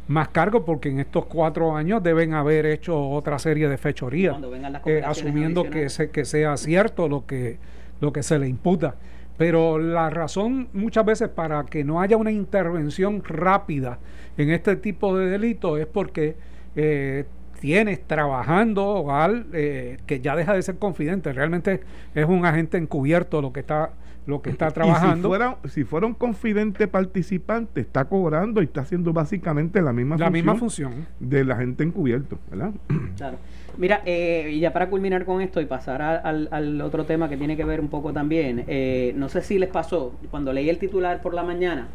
más 0.07 0.29
cargos 0.29 0.63
porque 0.65 0.89
en 0.89 0.99
estos 0.99 1.25
cuatro 1.25 1.75
años 1.75 2.03
deben 2.03 2.33
haber 2.33 2.65
hecho 2.65 3.09
otra 3.09 3.39
serie 3.39 3.69
de 3.69 3.77
fechorías, 3.77 4.37
eh, 4.85 5.01
asumiendo 5.05 5.69
que, 5.69 5.89
se, 5.89 6.09
que 6.09 6.25
sea 6.25 6.57
cierto 6.57 7.07
lo 7.07 7.25
que, 7.25 7.57
lo 8.01 8.11
que 8.11 8.23
se 8.23 8.37
le 8.37 8.47
imputa. 8.47 8.95
Pero 9.37 9.79
la 9.79 10.09
razón 10.09 10.67
muchas 10.73 11.05
veces 11.05 11.29
para 11.29 11.65
que 11.65 11.83
no 11.83 12.01
haya 12.01 12.17
una 12.17 12.31
intervención 12.31 13.23
rápida 13.23 13.99
en 14.37 14.51
este 14.51 14.75
tipo 14.75 15.17
de 15.17 15.29
delitos 15.29 15.79
es 15.79 15.87
porque 15.87 16.35
eh, 16.75 17.25
tienes 17.59 18.05
trabajando 18.05 19.11
al 19.11 19.47
eh, 19.53 19.97
que 20.05 20.19
ya 20.19 20.35
deja 20.35 20.53
de 20.53 20.61
ser 20.61 20.77
confidente, 20.77 21.31
realmente 21.31 21.81
es 22.13 22.25
un 22.25 22.45
agente 22.45 22.77
encubierto 22.77 23.41
lo 23.41 23.53
que 23.53 23.61
está 23.61 23.91
lo 24.27 24.41
que 24.41 24.49
está 24.51 24.65
Y 24.67 24.69
si, 24.69 24.73
trabajando. 24.75 25.27
fuera, 25.29 25.57
si 25.67 25.83
fuera 25.83 26.05
un 26.07 26.13
confidente 26.13 26.87
participante, 26.87 27.81
está 27.81 28.05
cobrando 28.05 28.61
y 28.61 28.65
está 28.65 28.81
haciendo 28.81 29.13
básicamente 29.13 29.81
la 29.81 29.93
misma 29.93 30.15
la 30.17 30.25
función 30.27 30.33
misma 30.33 30.55
función. 30.55 30.93
del 31.19 31.51
agente 31.51 31.83
encubierto, 31.83 32.37
¿verdad? 32.49 32.71
Claro. 33.17 33.37
Mira, 33.77 34.01
eh, 34.05 34.51
y 34.53 34.59
ya 34.59 34.73
para 34.73 34.89
culminar 34.89 35.23
con 35.25 35.41
esto 35.41 35.61
y 35.61 35.65
pasar 35.65 36.01
a- 36.01 36.17
al, 36.17 36.49
al 36.51 36.81
otro 36.81 37.05
tema 37.05 37.29
que 37.29 37.37
tiene 37.37 37.55
que 37.55 37.63
ver 37.65 37.79
un 37.79 37.87
poco 37.87 38.11
también, 38.13 38.65
eh, 38.67 39.13
no 39.15 39.29
sé 39.29 39.41
si 39.41 39.57
les 39.57 39.69
pasó, 39.69 40.13
cuando 40.29 40.51
leí 40.53 40.69
el 40.69 40.77
titular 40.77 41.21
por 41.21 41.33
la 41.33 41.43
mañana, 41.43 41.87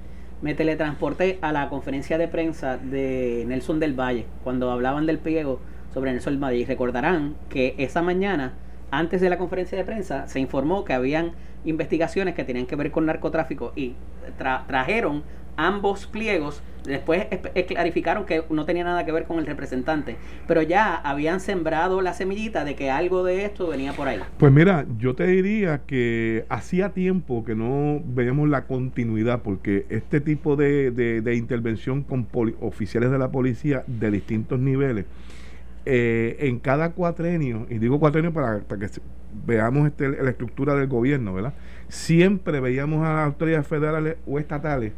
me 0.43 0.55
teletransporté 0.55 1.39
a 1.43 1.53
la 1.53 1.69
conferencia 1.69 2.19
de 2.19 2.29
prensa 2.29 2.77
de 2.79 3.45
Nelson 3.47 3.79
del 3.81 3.95
Valle, 3.99 4.27
cuando 4.43 4.71
hablaban 4.71 5.07
del 5.07 5.19
pliego 5.19 5.61
sobre 5.95 6.13
Nelson 6.13 6.35
del 6.35 6.43
Valle. 6.45 6.59
Y 6.59 6.65
recordarán 6.65 7.35
que 7.51 7.75
esa 7.79 8.03
mañana, 8.03 8.53
antes 8.97 9.21
de 9.21 9.29
la 9.29 9.37
conferencia 9.37 9.77
de 9.77 9.85
prensa, 9.85 10.27
se 10.27 10.41
informó 10.41 10.85
que 10.85 10.95
habían 10.95 11.33
investigaciones 11.65 12.35
que 12.35 12.45
tenían 12.45 12.67
que 12.67 12.77
ver 12.77 12.91
con 12.91 13.05
narcotráfico 13.07 13.73
y 13.77 13.93
tra- 14.39 14.67
trajeron 14.67 15.23
ambos 15.57 16.07
pliegos. 16.07 16.63
Después 16.85 17.27
clarificaron 17.67 18.25
que 18.27 18.45
no 18.49 18.65
tenía 18.65 18.85
nada 18.85 19.05
que 19.05 19.11
ver 19.11 19.25
con 19.25 19.39
el 19.41 19.47
representante, 19.47 20.17
pero 20.47 20.63
ya 20.63 20.95
habían 20.95 21.41
sembrado 21.41 22.01
la 22.01 22.15
semillita 22.15 22.65
de 22.65 22.77
que 22.77 22.91
algo 22.93 23.25
de 23.25 23.45
esto 23.45 23.67
venía 23.67 23.93
por 23.93 24.07
ahí. 24.07 24.21
Pues 24.39 24.53
mira, 24.53 24.87
yo 24.99 25.15
te 25.15 25.27
diría 25.27 25.81
que 25.85 26.45
hacía 26.49 26.91
tiempo 26.91 27.45
que 27.45 27.57
no 27.57 28.01
veíamos 28.05 28.49
la 28.49 28.67
continuidad, 28.67 29.43
porque 29.43 29.85
este 29.89 30.21
tipo 30.21 30.55
de, 30.57 30.91
de- 30.93 31.21
de 31.23 31.35
intervención 31.35 32.03
con 32.05 32.29
oficiales 32.61 33.11
de 33.11 33.19
la 33.19 33.31
policía 33.31 33.83
de 33.89 34.11
distintos 34.13 34.61
niveles, 34.61 35.07
eh, 35.87 36.37
en 36.41 36.59
cada 36.59 36.91
cuatrenio, 36.91 37.67
y 37.71 37.79
digo 37.79 38.01
cuatrenio 38.01 38.33
para, 38.33 38.59
para 38.59 38.81
que 38.87 39.01
veamos 39.47 39.87
este, 39.87 40.09
la 40.09 40.31
estructura 40.31 40.75
del 40.75 40.89
gobierno, 40.89 41.33
¿verdad? 41.33 41.55
Siempre 41.89 42.59
veíamos 42.61 43.07
a 43.07 43.15
las 43.15 43.27
autoridades 43.27 43.67
federales 43.67 44.17
o 44.27 44.39
estatales 44.39 44.93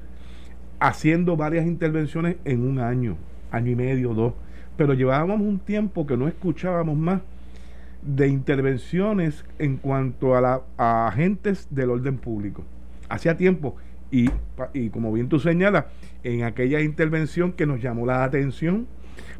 haciendo 0.80 1.37
varias 1.37 1.66
intervenciones 1.66 2.37
en 2.45 2.66
un 2.66 2.78
año, 2.78 3.16
año 3.50 3.71
y 3.71 3.76
medio, 3.76 4.14
dos, 4.14 4.33
pero 4.76 4.95
llevábamos 4.95 5.40
un 5.40 5.59
tiempo 5.59 6.07
que 6.07 6.16
no 6.16 6.26
escuchábamos 6.26 6.97
más 6.97 7.21
de 8.00 8.28
intervenciones 8.28 9.45
en 9.59 9.76
cuanto 9.76 10.37
a, 10.37 10.40
la, 10.40 10.62
a 10.76 11.09
agentes 11.09 11.66
del 11.71 11.90
orden 11.90 12.16
público. 12.16 12.64
Hacía 13.09 13.37
tiempo, 13.37 13.76
y, 14.11 14.30
y 14.73 14.88
como 14.88 15.12
bien 15.12 15.28
tú 15.28 15.38
señalas, 15.38 15.87
en 16.23 16.45
aquella 16.45 16.80
intervención 16.80 17.52
que 17.52 17.66
nos 17.66 17.83
llamó 17.83 18.07
la 18.07 18.25
atención, 18.25 18.87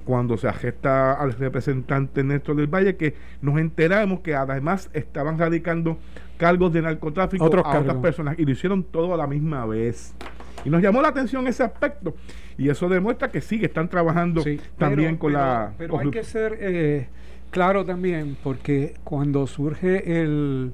cuando 0.05 0.37
se 0.37 0.49
agesta 0.49 1.13
al 1.15 1.33
representante 1.33 2.25
Néstor 2.25 2.57
del 2.57 2.67
Valle, 2.67 2.97
que 2.97 3.15
nos 3.43 3.59
enteramos 3.59 4.21
que 4.21 4.35
además 4.35 4.91
estaban 4.93 5.39
radicando 5.39 5.99
cargos 6.37 6.73
de 6.73 6.83
narcotráfico 6.83 7.45
Otros 7.45 7.65
a 7.67 7.79
otras 7.81 7.97
personas 7.97 8.39
y 8.39 8.45
lo 8.45 8.53
hicieron 8.53 8.85
todo 8.85 9.13
a 9.15 9.17
la 9.17 9.27
misma 9.27 9.67
vez. 9.67 10.15
Y 10.65 10.71
nos 10.71 10.83
llamó 10.83 11.03
la 11.03 11.09
atención 11.09 11.47
ese 11.47 11.63
aspecto. 11.63 12.15
Y 12.57 12.69
eso 12.69 12.89
demuestra 12.89 13.31
que 13.31 13.41
sí, 13.41 13.61
que 13.61 13.67
están 13.67 13.89
trabajando 13.89 14.43
Sí, 14.43 14.61
también 14.77 15.17
pero- 15.17 15.19
con 15.19 15.33
pero- 15.33 15.45
la... 15.45 15.73
Pero 15.79 15.99
hay 16.01 16.11
que 16.11 16.25
ser 16.25 16.57
eh, 16.61 17.09
claro 17.51 17.85
también, 17.85 18.37
porque 18.43 18.95
cuando 19.05 19.47
surge 19.47 20.21
el, 20.23 20.73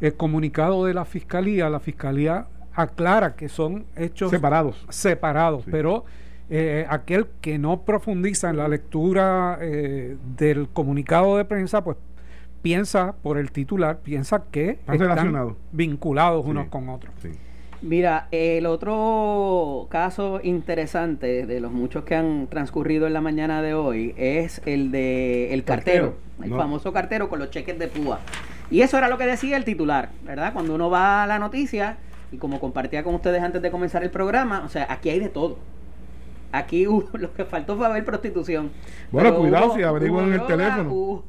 el 0.00 0.14
comunicado 0.14 0.84
de 0.84 0.94
la 0.94 1.04
fiscalía, 1.04 1.68
la 1.68 1.80
fiscalía 1.80 2.46
aclara 2.74 3.34
que 3.34 3.48
son 3.48 3.86
hechos 3.96 4.30
separados. 4.30 4.84
separados, 4.90 5.64
Sí. 5.64 5.70
pero 5.72 6.04
eh, 6.50 6.86
aquel 6.88 7.26
que 7.40 7.58
no 7.58 7.82
profundiza 7.82 8.50
en 8.50 8.56
la 8.58 8.68
lectura 8.68 9.58
eh, 9.60 10.16
del 10.36 10.68
comunicado 10.68 11.36
de 11.36 11.44
prensa, 11.44 11.82
pues 11.82 11.96
piensa 12.62 13.14
por 13.22 13.38
el 13.38 13.50
titular, 13.52 13.98
piensa 13.98 14.44
que 14.50 14.70
Están 14.70 14.98
relacionados. 14.98 15.54
vinculados 15.72 16.44
Sí. 16.44 16.50
unos 16.50 16.66
con 16.68 16.88
otros. 16.88 17.12
Sí. 17.22 17.30
Mira, 17.82 18.26
el 18.30 18.64
otro 18.66 19.86
caso 19.90 20.40
interesante 20.42 21.46
de 21.46 21.60
los 21.60 21.70
muchos 21.70 22.04
que 22.04 22.14
han 22.14 22.46
transcurrido 22.48 23.06
en 23.06 23.12
la 23.12 23.20
mañana 23.20 23.60
de 23.62 23.74
hoy 23.74 24.14
es 24.16 24.62
el 24.66 24.90
de 24.90 25.52
el 25.52 25.62
cartero, 25.62 26.14
Cartero, 26.14 26.44
el 26.44 26.50
no. 26.50 26.56
famoso 26.56 26.92
cartero 26.92 27.28
con 27.28 27.38
los 27.38 27.50
cheques 27.50 27.78
de 27.78 27.88
púa. 27.88 28.20
Y 28.70 28.80
eso 28.80 28.96
era 28.98 29.08
lo 29.08 29.18
que 29.18 29.26
decía 29.26 29.56
el 29.56 29.64
titular, 29.64 30.08
¿verdad? 30.24 30.52
Cuando 30.52 30.74
uno 30.74 30.90
va 30.90 31.22
a 31.22 31.26
la 31.26 31.38
noticia 31.38 31.98
y 32.32 32.38
como 32.38 32.58
compartía 32.58 33.04
con 33.04 33.14
ustedes 33.14 33.42
antes 33.42 33.60
de 33.62 33.70
comenzar 33.70 34.02
el 34.02 34.10
programa, 34.10 34.62
o 34.64 34.68
sea, 34.68 34.86
aquí 34.90 35.10
hay 35.10 35.20
de 35.20 35.28
todo. 35.28 35.58
Aquí 36.52 36.86
hubo- 36.86 37.08
lo 37.18 37.32
que 37.32 37.44
faltó 37.44 37.76
fue 37.76 37.86
haber 37.86 38.04
prostitución. 38.04 38.70
Bueno, 39.10 39.30
Pero 39.30 39.40
cuidado 39.40 39.66
hubo- 39.66 39.74
si 39.76 39.82
averiguan 39.82 40.26
en 40.26 40.32
el 40.34 40.46
teléfono. 40.46 40.90
hubo- 40.92 41.24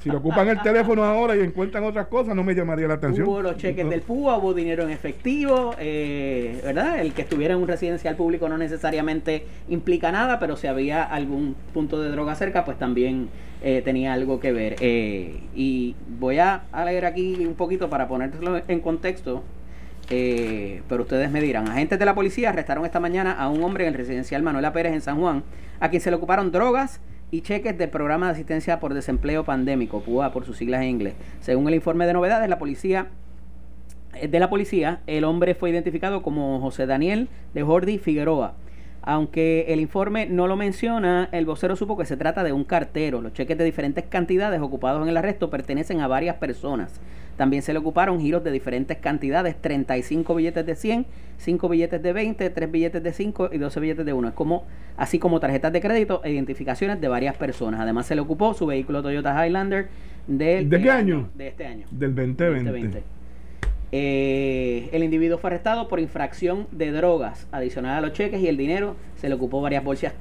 Si 0.00 0.10
le 0.10 0.16
ocupan 0.16 0.46
el 0.48 0.60
teléfono 0.60 1.02
ahora 1.02 1.34
y 1.34 1.40
encuentran 1.40 1.82
otras 1.82 2.08
cosas, 2.08 2.36
no 2.36 2.44
me 2.44 2.54
llamaría 2.54 2.86
la 2.86 2.94
atención. 2.94 3.26
Hubo 3.26 3.40
los 3.40 3.56
cheques 3.56 3.88
del 3.88 4.02
PUA, 4.02 4.36
hubo 4.36 4.52
dinero 4.52 4.82
en 4.82 4.90
efectivo, 4.90 5.74
eh, 5.78 6.60
¿verdad? 6.62 7.00
El 7.00 7.14
que 7.14 7.22
estuviera 7.22 7.54
en 7.54 7.60
un 7.62 7.66
residencial 7.68 8.14
público 8.14 8.46
no 8.50 8.58
necesariamente 8.58 9.46
implica 9.70 10.12
nada, 10.12 10.38
pero 10.38 10.56
si 10.58 10.66
había 10.66 11.04
algún 11.04 11.56
punto 11.72 12.02
de 12.02 12.10
droga 12.10 12.34
cerca, 12.34 12.66
pues 12.66 12.78
también 12.78 13.30
eh, 13.62 13.80
tenía 13.82 14.12
algo 14.12 14.40
que 14.40 14.52
ver. 14.52 14.76
Eh, 14.80 15.40
y 15.54 15.94
voy 16.20 16.36
a, 16.38 16.64
a 16.70 16.84
leer 16.84 17.06
aquí 17.06 17.46
un 17.46 17.54
poquito 17.54 17.88
para 17.88 18.06
ponerlo 18.06 18.60
en 18.68 18.80
contexto. 18.80 19.42
Eh, 20.10 20.82
pero 20.88 21.02
ustedes 21.02 21.30
me 21.30 21.40
dirán, 21.40 21.68
agentes 21.68 21.98
de 21.98 22.04
la 22.04 22.14
policía 22.14 22.50
arrestaron 22.50 22.84
esta 22.84 23.00
mañana 23.00 23.32
a 23.32 23.48
un 23.48 23.62
hombre 23.62 23.84
en 23.84 23.92
el 23.92 23.98
residencial 23.98 24.42
Manuela 24.42 24.72
Pérez 24.72 24.92
en 24.92 25.00
San 25.00 25.18
Juan, 25.18 25.42
a 25.80 25.88
quien 25.88 26.02
se 26.02 26.10
le 26.10 26.16
ocuparon 26.16 26.52
drogas 26.52 27.00
y 27.30 27.40
cheques 27.40 27.76
del 27.78 27.88
programa 27.88 28.26
de 28.26 28.32
asistencia 28.32 28.80
por 28.80 28.94
desempleo 28.94 29.44
pandémico, 29.44 30.00
PUA 30.00 30.32
por 30.32 30.44
sus 30.44 30.58
siglas 30.58 30.82
en 30.82 30.88
inglés. 30.88 31.14
Según 31.40 31.68
el 31.68 31.74
informe 31.74 32.06
de 32.06 32.12
novedades, 32.12 32.48
la 32.48 32.58
policía 32.58 33.08
eh, 34.14 34.28
de 34.28 34.40
la 34.40 34.50
policía, 34.50 35.00
el 35.06 35.24
hombre 35.24 35.54
fue 35.54 35.70
identificado 35.70 36.22
como 36.22 36.60
José 36.60 36.86
Daniel 36.86 37.28
de 37.54 37.62
Jordi 37.62 37.98
Figueroa. 37.98 38.54
Aunque 39.06 39.66
el 39.68 39.80
informe 39.80 40.24
no 40.26 40.46
lo 40.46 40.56
menciona, 40.56 41.28
el 41.30 41.44
vocero 41.44 41.76
supo 41.76 41.98
que 41.98 42.06
se 42.06 42.16
trata 42.16 42.42
de 42.42 42.54
un 42.54 42.64
cartero. 42.64 43.20
Los 43.20 43.34
cheques 43.34 43.58
de 43.58 43.64
diferentes 43.64 44.04
cantidades 44.04 44.62
ocupados 44.62 45.02
en 45.02 45.10
el 45.10 45.16
arresto 45.18 45.50
pertenecen 45.50 46.00
a 46.00 46.08
varias 46.08 46.36
personas. 46.36 47.00
También 47.36 47.62
se 47.62 47.74
le 47.74 47.80
ocuparon 47.80 48.18
giros 48.18 48.42
de 48.42 48.50
diferentes 48.50 48.96
cantidades, 48.96 49.60
35 49.60 50.34
billetes 50.34 50.64
de 50.64 50.74
100, 50.74 51.06
5 51.36 51.68
billetes 51.68 52.02
de 52.02 52.12
20, 52.14 52.48
3 52.48 52.70
billetes 52.70 53.02
de 53.02 53.12
5 53.12 53.50
y 53.52 53.58
12 53.58 53.80
billetes 53.80 54.06
de 54.06 54.12
1. 54.14 54.28
Es 54.28 54.34
como, 54.34 54.64
así 54.96 55.18
como 55.18 55.38
tarjetas 55.38 55.72
de 55.72 55.82
crédito 55.82 56.22
e 56.24 56.32
identificaciones 56.32 56.98
de 56.98 57.08
varias 57.08 57.36
personas. 57.36 57.80
Además 57.80 58.06
se 58.06 58.14
le 58.14 58.22
ocupó 58.22 58.54
su 58.54 58.64
vehículo 58.64 59.02
Toyota 59.02 59.46
Highlander 59.46 59.88
del 60.26 60.70
¿De 60.70 60.80
qué 60.80 60.90
año? 60.90 61.28
De 61.34 61.48
este 61.48 61.66
año. 61.66 61.86
Del 61.90 62.14
2020. 62.14 62.70
2020. 62.70 63.13
Eh, 63.96 64.88
el 64.90 65.04
individuo 65.04 65.38
fue 65.38 65.50
arrestado 65.50 65.86
por 65.86 66.00
infracción 66.00 66.66
de 66.72 66.90
drogas. 66.90 67.46
Adicional 67.52 67.96
a 67.96 68.00
los 68.00 68.12
cheques 68.12 68.40
y 68.40 68.48
el 68.48 68.56
dinero, 68.56 68.96
se 69.14 69.28
le 69.28 69.36
ocupó 69.36 69.60
varias 69.60 69.84
bolsas, 69.84 70.12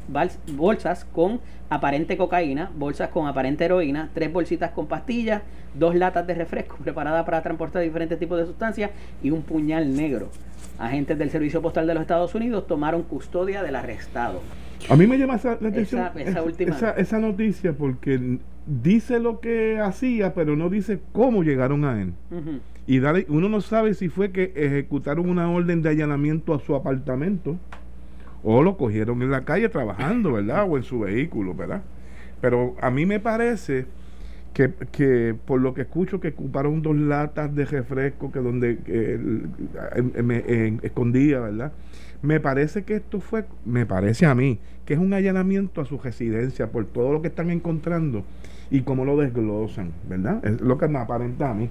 bolsas 0.55 1.05
con 1.05 1.39
aparente 1.71 2.15
cocaína, 2.15 2.69
bolsas 2.75 3.09
con 3.09 3.25
aparente 3.25 3.65
heroína, 3.65 4.11
tres 4.13 4.31
bolsitas 4.31 4.69
con 4.69 4.85
pastillas, 4.85 5.41
dos 5.73 5.95
latas 5.95 6.27
de 6.27 6.35
refresco 6.35 6.77
preparadas 6.83 7.25
para 7.25 7.41
transportar 7.41 7.81
diferentes 7.81 8.19
tipos 8.19 8.37
de 8.37 8.45
sustancias 8.45 8.91
y 9.23 9.31
un 9.31 9.41
puñal 9.41 9.95
negro. 9.95 10.29
Agentes 10.77 11.17
del 11.17 11.31
Servicio 11.31 11.59
Postal 11.63 11.87
de 11.87 11.95
los 11.95 12.01
Estados 12.01 12.35
Unidos 12.35 12.67
tomaron 12.67 13.01
custodia 13.01 13.63
del 13.63 13.75
arrestado. 13.75 14.41
A 14.87 14.95
mí 14.95 15.07
me 15.07 15.17
llama 15.17 15.37
esa, 15.37 15.57
la 15.59 15.69
atención 15.69 15.99
Esa- 16.15 16.29
esa 16.29 16.43
última. 16.43 16.75
esa- 16.97 17.19
noticia 17.19 17.73
porque 17.73 18.37
dice 18.67 19.17
lo 19.19 19.39
que 19.39 19.79
hacía, 19.79 20.35
pero 20.35 20.55
no 20.55 20.69
dice 20.69 20.99
cómo 21.11 21.41
llegaron 21.41 21.85
a 21.85 21.99
él. 21.99 22.13
Y 22.85 22.99
dar- 22.99 23.25
uno 23.29 23.47
no 23.49 23.61
sabe 23.61 23.93
si 23.93 24.09
fue 24.09 24.31
que 24.31 24.51
ejecutaron 24.55 25.29
una 25.29 25.49
orden 25.49 25.81
de 25.81 25.89
allanamiento 25.89 26.53
a 26.53 26.59
su 26.59 26.75
apartamento 26.75 27.57
o 28.43 28.61
lo 28.61 28.75
cogieron 28.75 29.21
en 29.21 29.31
la 29.31 29.45
calle 29.45 29.69
trabajando, 29.69 30.33
¿verdad? 30.33 30.65
O 30.69 30.75
en 30.77 30.83
su 30.83 30.99
vehículo, 30.99 31.53
¿verdad? 31.53 31.81
Pero 32.41 32.75
a 32.81 32.91
mí 32.91 33.05
me 33.05 33.21
parece 33.21 33.85
que, 34.53 34.71
que 34.91 35.33
por 35.45 35.61
lo 35.61 35.73
que 35.73 35.81
escucho 35.83 36.19
que 36.19 36.27
ocuparon 36.29 36.81
dos 36.81 36.97
latas 36.97 37.55
de 37.55 37.65
refresco 37.65 38.31
que 38.33 38.39
donde 38.39 38.77
me 40.21 40.77
escondía, 40.83 41.39
¿verdad? 41.39 41.71
Me 42.21 42.39
parece 42.39 42.83
que 42.83 42.95
esto 42.95 43.21
fue, 43.21 43.45
me 43.65 43.85
parece 43.85 44.25
a 44.25 44.35
mí, 44.35 44.59
que 44.85 44.93
es 44.93 44.99
un 44.99 45.13
allanamiento 45.13 45.81
a 45.81 45.85
su 45.85 45.97
residencia 45.97 46.67
por 46.67 46.85
todo 46.85 47.13
lo 47.13 47.21
que 47.21 47.29
están 47.29 47.49
encontrando 47.49 48.23
y 48.69 48.81
cómo 48.81 49.05
lo 49.05 49.17
desglosan, 49.17 49.91
¿verdad? 50.07 50.43
Es 50.45 50.59
lo 50.61 50.77
que 50.77 50.87
me 50.89 50.99
aparenta 50.99 51.49
a 51.49 51.53
mí. 51.53 51.69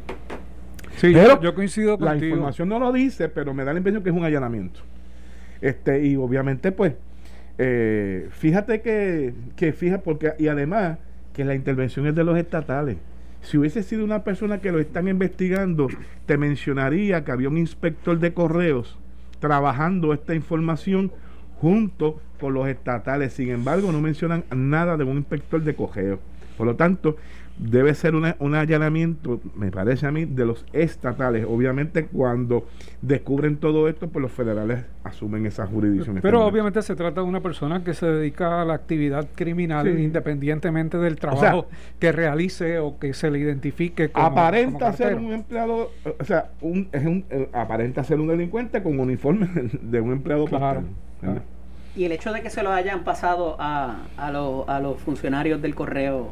Sí, 0.96 1.12
Pero 1.12 1.36
yo, 1.36 1.42
yo 1.42 1.54
coincido 1.54 1.96
La 2.00 2.12
contigo. 2.12 2.34
información 2.34 2.68
no 2.68 2.78
lo 2.78 2.92
dice, 2.92 3.28
pero 3.28 3.54
me 3.54 3.64
da 3.64 3.72
la 3.72 3.78
impresión 3.78 4.02
que 4.02 4.10
es 4.10 4.16
un 4.16 4.24
allanamiento. 4.24 4.80
Este, 5.60 6.04
y 6.06 6.16
obviamente, 6.16 6.72
pues, 6.72 6.94
eh, 7.58 8.28
fíjate 8.30 8.80
que, 8.82 9.34
que 9.56 9.72
fija, 9.72 9.98
porque, 9.98 10.32
y 10.38 10.48
además, 10.48 10.98
que 11.32 11.44
la 11.44 11.54
intervención 11.54 12.06
es 12.06 12.14
de 12.14 12.24
los 12.24 12.36
estatales. 12.38 12.96
Si 13.42 13.58
hubiese 13.58 13.82
sido 13.82 14.04
una 14.04 14.22
persona 14.22 14.58
que 14.60 14.70
lo 14.70 14.78
están 14.78 15.08
investigando, 15.08 15.88
te 16.26 16.36
mencionaría 16.38 17.24
que 17.24 17.32
había 17.32 17.48
un 17.48 17.58
inspector 17.58 18.18
de 18.18 18.32
correos 18.32 18.98
trabajando 19.40 20.12
esta 20.12 20.34
información 20.34 21.10
junto 21.60 22.20
con 22.40 22.54
los 22.54 22.68
estatales. 22.68 23.32
Sin 23.32 23.50
embargo, 23.50 23.90
no 23.90 24.00
mencionan 24.00 24.44
nada 24.54 24.96
de 24.96 25.04
un 25.04 25.16
inspector 25.18 25.62
de 25.62 25.74
correos. 25.74 26.20
Por 26.56 26.66
lo 26.66 26.76
tanto, 26.76 27.16
debe 27.58 27.94
ser 27.94 28.14
una- 28.14 28.34
un 28.40 28.54
allanamiento, 28.54 29.40
me 29.54 29.70
parece 29.70 30.06
a 30.06 30.10
mí, 30.10 30.24
de 30.24 30.44
los 30.46 30.64
estatales. 30.72 31.46
Obviamente, 31.48 32.06
cuando 32.06 32.66
descubren 33.02 33.56
todo 33.56 33.88
esto, 33.88 34.08
pues 34.08 34.22
los 34.22 34.32
federales 34.32 34.84
asumen 35.04 35.46
esa 35.46 35.66
jurisdicción. 35.66 36.16
Pero 36.22 36.38
estatal. 36.38 36.52
obviamente 36.52 36.82
se 36.82 36.96
trata 36.96 37.20
de 37.20 37.26
una 37.26 37.40
persona 37.40 37.84
que 37.84 37.94
se 37.94 38.06
dedica 38.06 38.62
a 38.62 38.64
la 38.64 38.74
actividad 38.74 39.28
criminal 39.34 39.86
Sí. 39.94 40.02
independientemente 40.02 40.98
del 40.98 41.16
trabajo 41.16 41.66
que 41.98 42.10
realice 42.10 42.78
o 42.78 42.98
que 42.98 43.12
se 43.14 43.30
le 43.30 43.38
identifique 43.38 44.10
como 44.10 44.26
aparenta 44.26 44.86
como 44.86 44.96
ser 44.96 45.14
un 45.16 45.32
empleado, 45.32 45.90
o 46.18 46.24
sea, 46.24 46.50
un, 46.62 46.88
es 46.92 47.04
un, 47.04 47.24
eh, 47.30 47.48
aparenta 47.52 48.02
ser 48.02 48.18
un 48.18 48.28
delincuente 48.28 48.82
con 48.82 48.98
uniforme 48.98 49.48
de 49.82 50.00
un 50.00 50.12
empleado 50.12 50.46
Claro. 50.46 50.82
Y 51.94 52.04
el 52.04 52.12
hecho 52.12 52.32
de 52.32 52.40
que 52.42 52.48
se 52.50 52.62
lo 52.62 52.72
hayan 52.72 53.04
pasado 53.04 53.56
a, 53.58 53.98
a, 54.16 54.30
los- 54.32 54.66
a 54.68 54.80
los 54.80 54.98
funcionarios 55.00 55.60
del 55.60 55.74
correo, 55.74 56.30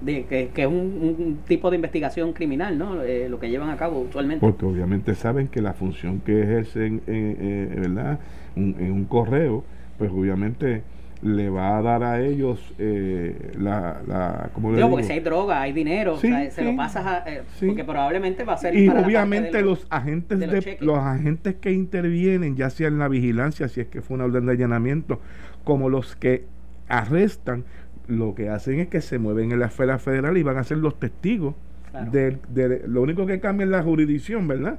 de, 0.00 0.24
que, 0.24 0.48
que 0.54 0.62
es 0.62 0.68
un, 0.68 0.74
un 1.18 1.38
tipo 1.46 1.70
de 1.70 1.76
investigación 1.76 2.32
criminal, 2.32 2.76
¿no? 2.78 3.02
Eh, 3.02 3.28
lo 3.28 3.38
que 3.38 3.50
llevan 3.50 3.70
a 3.70 3.76
cabo 3.76 4.00
usualmente. 4.00 4.40
Porque 4.40 4.64
obviamente 4.66 5.14
saben 5.14 5.48
que 5.48 5.60
la 5.62 5.72
función 5.74 6.20
que 6.20 6.42
ejercen, 6.42 7.02
eh, 7.06 7.36
eh, 7.38 7.76
¿verdad? 7.80 8.18
Un- 8.56 8.76
en 8.78 8.92
un 8.92 9.04
correo, 9.04 9.64
pues 9.98 10.10
obviamente 10.10 10.82
le 11.22 11.50
va 11.50 11.76
a 11.76 11.82
dar 11.82 12.02
a 12.02 12.22
ellos 12.22 12.72
eh, 12.78 13.52
la, 13.58 14.00
la, 14.08 14.50
¿cómo 14.54 14.70
le 14.70 14.76
Digo, 14.78 14.88
porque 14.88 15.04
si 15.04 15.12
hay 15.12 15.20
droga, 15.20 15.60
hay 15.60 15.72
dinero, 15.74 16.16
Sí, 16.16 16.28
o 16.28 16.30
sea, 16.30 16.50
se 16.50 16.64
lo 16.64 16.74
pasas 16.76 17.04
a... 17.06 17.30
eh, 17.30 17.42
sí. 17.58 17.66
Porque 17.66 17.84
probablemente 17.84 18.42
va 18.44 18.54
a 18.54 18.56
ser... 18.56 18.74
y 18.74 18.86
para 18.86 19.02
obviamente 19.02 19.60
los 19.60 19.86
agentes 19.90 20.38
de 20.38 20.46
de, 20.46 20.46
los 20.46 20.54
los, 20.54 20.64
cheques. 20.64 20.88
agentes 20.88 21.54
que 21.60 21.72
intervienen 21.72 22.56
ya 22.56 22.70
sea 22.70 22.88
en 22.88 22.98
la 22.98 23.08
vigilancia 23.08 23.68
si 23.68 23.82
es 23.82 23.88
que 23.88 24.00
fue 24.00 24.14
una 24.14 24.24
orden 24.24 24.46
de 24.46 24.52
allanamiento 24.52 25.20
como 25.62 25.90
los 25.90 26.16
que 26.16 26.46
arrestan 26.88 27.64
lo 28.10 28.34
que 28.34 28.48
hacen 28.48 28.80
es 28.80 28.88
que 28.88 29.00
se 29.00 29.18
mueven 29.18 29.52
en 29.52 29.60
la 29.60 29.66
esfera 29.66 29.98
federal 29.98 30.36
y 30.36 30.42
van 30.42 30.58
a 30.58 30.64
ser 30.64 30.78
los 30.78 30.98
testigos 30.98 31.54
Claro. 31.90 32.10
del- 32.12 32.38
de, 32.48 32.82
lo 32.86 33.02
único 33.02 33.26
que 33.26 33.40
cambia 33.40 33.64
es 33.64 33.70
la 33.70 33.82
jurisdicción 33.82 34.46
verdad 34.46 34.78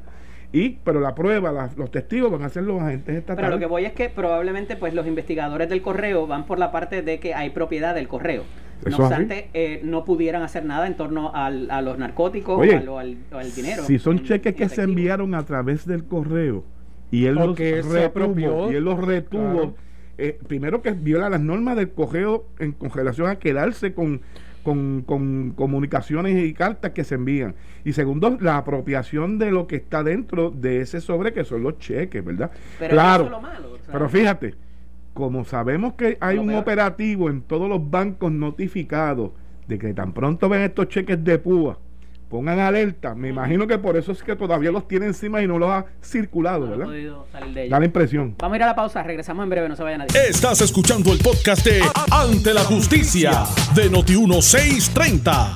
y 0.53 0.77
pero 0.83 0.99
la 1.01 1.13
prueba 1.15 1.51
la- 1.51 1.69
los 1.75 1.91
testigos 1.91 2.31
van 2.31 2.43
a 2.43 2.49
ser 2.49 2.63
los 2.63 2.81
agentes 2.81 3.15
estatales 3.15 3.47
Pero 3.49 3.55
lo 3.55 3.59
que 3.59 3.65
voy 3.65 3.85
es 3.85 3.93
que 3.93 4.09
probablemente 4.09 4.75
pues 4.77 4.93
los 4.93 5.05
investigadores 5.07 5.67
del 5.69 5.81
correo 5.81 6.25
van 6.27 6.45
por 6.45 6.57
la 6.59 6.71
parte 6.71 7.01
de 7.01 7.19
que 7.19 7.33
hay 7.33 7.49
propiedad 7.49 7.95
del 7.95 8.07
correo. 8.07 8.43
Eso 8.85 8.97
No 8.97 9.03
obstante, 9.05 9.49
eh, 9.53 9.81
no 9.83 10.03
pudieran 10.05 10.41
hacer 10.41 10.65
nada 10.65 10.87
en 10.87 10.95
torno 10.95 11.31
al- 11.35 11.69
a 11.69 11.81
los 11.81 11.97
narcóticos 11.99 12.59
Oye, 12.59 12.75
o, 12.75 12.77
al, 12.79 12.89
o 12.89 12.97
al- 12.99 13.17
o 13.33 13.37
al 13.37 13.53
dinero. 13.53 13.83
Si 13.83 13.99
son 13.99 14.17
en- 14.19 14.23
cheques 14.23 14.53
en 14.53 14.57
que 14.57 14.69
se 14.69 14.81
enviaron 14.83 15.35
a 15.35 15.45
través 15.45 15.85
del 15.85 16.05
correo 16.05 16.63
y 17.11 17.25
él 17.25 17.37
O 17.37 17.47
los 17.47 17.57
retuvo, 17.59 18.71
y 18.71 18.75
él 18.75 18.83
los 18.83 18.99
retuvo, 19.05 19.51
Claro. 19.53 19.75
Eh, 20.21 20.39
primero 20.47 20.81
que 20.81 20.91
viola 20.91 21.29
las 21.29 21.41
normas 21.41 21.75
del 21.75 21.89
correo 21.91 22.45
en 22.59 22.73
con 22.73 22.91
relación 22.91 23.27
a 23.27 23.37
quedarse 23.39 23.93
con, 23.93 24.21
con, 24.63 25.01
con 25.01 25.51
comunicaciones 25.51 26.37
y 26.43 26.53
cartas 26.53 26.91
que 26.91 27.03
se 27.03 27.15
envían. 27.15 27.55
Y 27.83 27.93
segundo, 27.93 28.37
la 28.39 28.57
apropiación 28.57 29.39
de 29.39 29.51
lo 29.51 29.65
que 29.67 29.77
está 29.77 30.03
dentro 30.03 30.51
de 30.51 30.81
ese 30.81 31.01
sobre 31.01 31.33
que 31.33 31.43
son 31.43 31.63
los 31.63 31.79
cheques, 31.79 32.23
¿verdad? 32.23 32.51
Pero 32.77 32.91
claro. 32.91 33.23
eso 33.23 33.25
es 33.25 33.31
lo 33.31 33.41
malo. 33.41 33.71
o 33.73 33.77
sea, 33.79 33.93
Pero 33.93 34.09
fíjate, 34.09 34.55
como 35.13 35.43
sabemos 35.43 35.93
que 35.93 36.17
hay 36.21 36.37
un 36.37 36.47
peor. 36.47 36.61
operativo 36.61 37.29
en 37.29 37.41
todos 37.41 37.67
los 37.67 37.89
bancos 37.89 38.31
notificados 38.31 39.31
de 39.67 39.79
que 39.79 39.93
tan 39.93 40.13
pronto 40.13 40.47
ven 40.49 40.61
estos 40.61 40.87
cheques 40.87 41.23
de 41.23 41.39
púa, 41.39 41.79
pongan 42.31 42.59
alerta. 42.59 43.13
Me 43.13 43.27
imagino 43.27 43.67
que 43.67 43.77
por 43.77 43.97
eso 43.97 44.13
es 44.13 44.23
que 44.23 44.35
todavía 44.37 44.71
los 44.71 44.87
tiene 44.87 45.05
encima 45.05 45.41
y 45.43 45.47
no 45.47 45.59
los 45.59 45.69
ha 45.69 45.85
circulado, 46.01 46.59
no 46.65 46.65
ha 46.65 46.69
¿verdad? 46.69 46.85
podido 46.85 47.27
salir 47.31 47.53
de. 47.53 47.69
Da 47.69 47.77
la 47.79 47.85
impresión. 47.85 48.35
Vamos 48.39 48.53
a 48.53 48.57
ir 48.57 48.63
a 48.63 48.67
la 48.67 48.75
pausa, 48.75 49.03
regresamos 49.03 49.43
en 49.43 49.49
breve, 49.49 49.67
no 49.67 49.75
se 49.75 49.83
vaya 49.83 49.97
nadie. 49.97 50.17
Estás 50.29 50.61
escuchando 50.61 51.11
el 51.11 51.19
podcast 51.19 51.65
de 51.65 51.81
Ante 52.09 52.53
la 52.53 52.61
Justicia 52.61 53.43
de 53.75 53.91
Noti1630. 53.91 55.53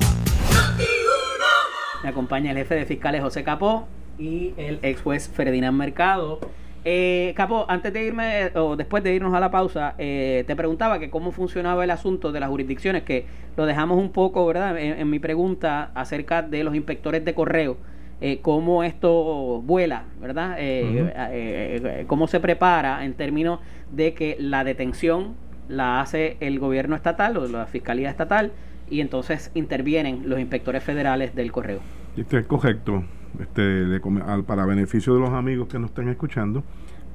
Me 2.04 2.10
acompaña 2.10 2.52
el 2.52 2.58
jefe 2.58 2.76
de 2.76 2.86
fiscales 2.86 3.22
José 3.22 3.44
Capó 3.44 3.88
y 4.20 4.54
el 4.58 4.80
ex 4.84 5.02
juez 5.02 5.30
Ferdinand 5.34 5.78
Mercado. 5.78 6.40
Eh, 6.88 7.34
Capó, 7.36 7.66
antes 7.68 7.92
de 7.92 8.06
irme 8.06 8.52
o 8.54 8.76
después 8.76 9.04
de 9.04 9.16
irnos 9.16 9.34
a 9.34 9.40
la 9.40 9.50
pausa, 9.50 9.96
eh, 9.98 10.44
te 10.46 10.56
preguntaba 10.56 11.00
que 11.00 11.10
cómo 11.10 11.32
funcionaba 11.32 11.84
el 11.84 11.90
asunto 11.90 12.32
de 12.32 12.40
las 12.40 12.50
jurisdicciones, 12.50 13.02
que 13.02 13.26
lo 13.58 13.66
dejamos 13.66 13.98
un 13.98 14.12
poco, 14.12 14.46
¿verdad? 14.46 14.78
En, 14.78 15.00
en 15.00 15.10
mi 15.10 15.18
pregunta 15.18 15.90
acerca 15.96 16.44
de 16.44 16.64
los 16.64 16.76
inspectores 16.76 17.26
de 17.26 17.34
correo, 17.34 17.78
eh, 18.22 18.40
cómo 18.42 18.84
esto 18.84 19.62
vuela, 19.64 20.04
¿verdad? 20.22 20.58
Eh, 20.60 21.12
eh, 21.16 21.82
eh, 21.84 22.06
cómo 22.08 22.28
se 22.28 22.40
prepara 22.40 23.04
en 23.04 23.14
términos 23.14 23.60
de 23.92 24.14
que 24.14 24.38
la 24.40 24.64
detención 24.64 25.36
la 25.68 26.02
hace 26.02 26.38
el 26.40 26.60
gobierno 26.60 26.96
estatal 26.96 27.36
o 27.38 27.48
la 27.48 27.66
fiscalía 27.66 28.10
estatal 28.10 28.52
y 28.90 29.02
entonces 29.02 29.52
intervienen 29.56 30.30
los 30.30 30.40
inspectores 30.40 30.84
federales 30.84 31.36
del 31.36 31.52
correo. 31.52 31.80
Este 32.16 32.38
es 32.38 32.46
correcto. 32.46 33.04
Este, 33.40 34.02
para 34.46 34.66
beneficio 34.66 35.14
de 35.14 35.20
los 35.20 35.32
amigos 35.32 35.68
que 35.68 35.80
nos 35.80 35.90
estén 35.90 36.10
escuchando, 36.10 36.64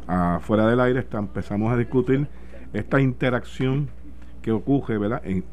afuera 0.06 0.66
del 0.66 0.80
aire 0.80 1.00
está, 1.00 1.18
empezamos 1.18 1.72
a 1.72 1.76
discutir 1.76 2.28
esta 2.72 3.00
interacción 3.00 3.88
que 4.42 4.52
ocurre, 4.52 4.98
¿verdad? 4.98 5.22
En, 5.24 5.44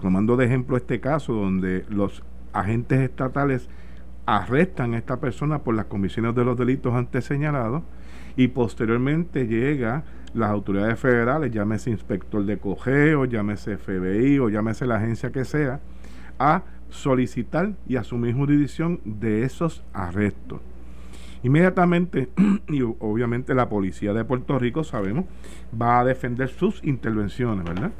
tomando 0.00 0.36
de 0.36 0.46
ejemplo 0.46 0.76
este 0.76 1.00
caso 1.00 1.32
donde 1.32 1.84
los 1.88 2.22
agentes 2.52 3.00
estatales 3.00 3.68
arrestan 4.26 4.94
a 4.94 4.98
esta 4.98 5.18
persona 5.18 5.60
por 5.60 5.74
las 5.74 5.86
comisiones 5.86 6.34
de 6.34 6.44
los 6.44 6.56
delitos 6.56 6.94
antes 6.94 7.24
señalados 7.24 7.82
y 8.36 8.48
posteriormente 8.48 9.46
llega 9.46 10.04
las 10.34 10.50
autoridades 10.50 10.98
federales, 10.98 11.52
llámese 11.52 11.90
inspector 11.90 12.44
de 12.44 12.58
cogeo, 12.58 13.24
llámese 13.24 13.76
FBI 13.76 14.38
o 14.38 14.48
llámese 14.48 14.86
la 14.86 14.96
agencia 14.96 15.30
que 15.30 15.44
sea, 15.44 15.80
a 16.38 16.62
solicitar 16.92 17.72
y 17.88 17.96
asumir 17.96 18.34
jurisdicción 18.34 19.00
de 19.04 19.44
esos 19.44 19.82
arrestos. 19.92 20.60
Inmediatamente, 21.42 22.28
y 22.68 22.82
obviamente 22.82 23.54
la 23.54 23.68
policía 23.68 24.12
de 24.12 24.24
Puerto 24.24 24.58
Rico, 24.58 24.84
sabemos, 24.84 25.24
va 25.80 26.00
a 26.00 26.04
defender 26.04 26.48
sus 26.48 26.84
intervenciones, 26.84 27.64
¿verdad? 27.64 27.92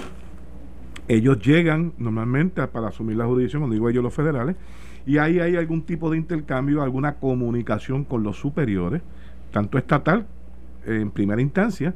Ellos 1.08 1.40
llegan 1.40 1.92
normalmente 1.98 2.64
para 2.68 2.88
asumir 2.88 3.16
la 3.16 3.26
jurisdicción, 3.26 3.62
como 3.62 3.72
digo 3.72 3.88
ellos 3.88 4.04
los 4.04 4.14
federales, 4.14 4.56
y 5.04 5.18
ahí 5.18 5.40
hay 5.40 5.56
algún 5.56 5.82
tipo 5.82 6.10
de 6.10 6.18
intercambio, 6.18 6.82
alguna 6.82 7.14
comunicación 7.14 8.04
con 8.04 8.22
los 8.22 8.36
superiores, 8.36 9.02
tanto 9.50 9.78
estatal 9.78 10.26
en 10.86 11.10
primera 11.10 11.42
instancia, 11.42 11.94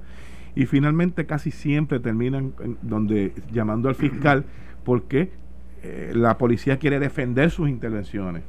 y 0.56 0.66
finalmente 0.66 1.26
casi 1.26 1.50
siempre 1.50 2.00
terminan 2.00 2.54
donde 2.82 3.32
llamando 3.52 3.88
al 3.88 3.94
fiscal 3.94 4.46
porque 4.84 5.30
eh, 5.86 6.12
la 6.14 6.36
policía 6.36 6.78
quiere 6.78 6.98
defender 6.98 7.50
sus 7.50 7.68
intervenciones. 7.68 8.42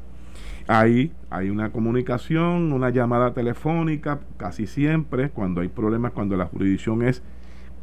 Ahí 0.68 1.14
hay 1.30 1.50
una 1.50 1.72
comunicación, 1.72 2.74
una 2.74 2.90
llamada 2.90 3.34
telefónica, 3.34 4.20
casi 4.38 4.68
siempre, 4.68 5.30
cuando 5.30 5.62
hay 5.62 5.70
problemas, 5.70 6.12
cuando 6.12 6.36
la 6.36 6.46
jurisdicción 6.46 7.04
es 7.04 7.22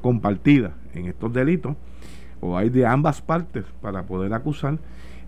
compartida 0.02 0.74
en 0.92 1.06
estos 1.06 1.32
delitos, 1.32 1.76
o 2.40 2.58
hay 2.58 2.68
de 2.68 2.84
ambas 2.84 3.22
partes 3.22 3.64
para 3.80 4.02
poder 4.02 4.34
acusar. 4.34 4.78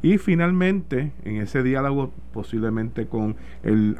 Y 0.02 0.18
finalmente, 0.18 1.12
en 1.24 1.36
ese 1.36 1.62
diálogo, 1.62 2.12
posiblemente 2.32 3.06
con 3.06 3.36
el, 3.62 3.96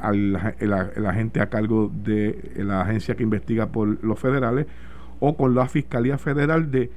el, 0.59 1.05
agente 1.07 1.41
a 1.41 1.49
cargo 1.49 1.91
de 2.03 2.51
la 2.57 2.81
agencia 2.81 3.15
que 3.15 3.23
investiga 3.23 3.71
por 3.71 4.03
los 4.03 4.19
federales 4.19 4.67
o 5.19 5.35
con 5.35 5.55
la 5.55 5.67
Fiscalía 5.67 6.19
Federal 6.19 6.69
de, 6.69 6.91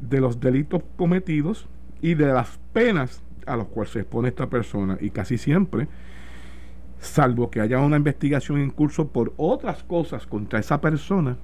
de 0.00 0.20
los 0.20 0.40
delitos 0.40 0.82
cometidos 0.96 1.68
y 2.02 2.14
de 2.14 2.32
las 2.32 2.58
penas 2.72 3.22
a 3.46 3.56
los 3.56 3.68
cuales 3.68 3.92
se 3.92 4.00
expone 4.00 4.28
esta 4.28 4.48
persona 4.48 4.96
y 5.00 5.10
casi 5.10 5.38
siempre, 5.38 5.88
salvo 6.98 7.50
que 7.50 7.60
haya 7.60 7.78
una 7.80 7.96
investigación 7.96 8.58
en 8.60 8.70
curso 8.70 9.08
por 9.08 9.32
otras 9.36 9.82
cosas 9.82 10.26
contra 10.26 10.58
esa 10.58 10.80
persona, 10.80 11.36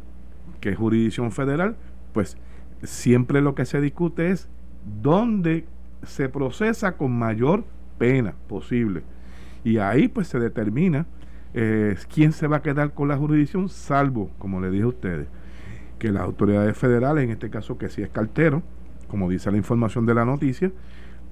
que 0.60 0.70
es 0.70 0.76
jurisdicción 0.76 1.32
federal, 1.32 1.76
pues 2.12 2.36
siempre 2.82 3.40
lo 3.40 3.54
que 3.54 3.64
se 3.64 3.80
discute 3.80 4.30
es 4.30 4.48
dónde 5.02 5.66
se 6.02 6.28
procesa 6.28 6.96
con 6.96 7.18
mayor 7.18 7.64
pena 7.98 8.34
posible. 8.48 9.02
Y 9.64 9.78
ahí 9.78 10.08
pues 10.08 10.28
se 10.28 10.38
determina 10.38 11.06
eh, 11.54 11.96
quién 12.12 12.32
se 12.32 12.46
va 12.46 12.58
a 12.58 12.62
quedar 12.62 12.92
con 12.92 13.08
la 13.08 13.16
jurisdicción, 13.16 13.68
salvo, 13.68 14.30
como 14.38 14.60
le 14.60 14.70
dije 14.70 14.84
a 14.84 14.88
ustedes, 14.88 15.26
que 15.98 16.12
las 16.12 16.22
autoridades 16.22 16.76
federales, 16.76 17.24
en 17.24 17.30
este 17.30 17.50
caso 17.50 17.78
que 17.78 17.88
si 17.88 18.02
es 18.02 18.10
cartero, 18.10 18.62
como 19.08 19.28
dice 19.28 19.50
la 19.50 19.56
información 19.56 20.06
de 20.06 20.14
la 20.14 20.24
noticia, 20.24 20.72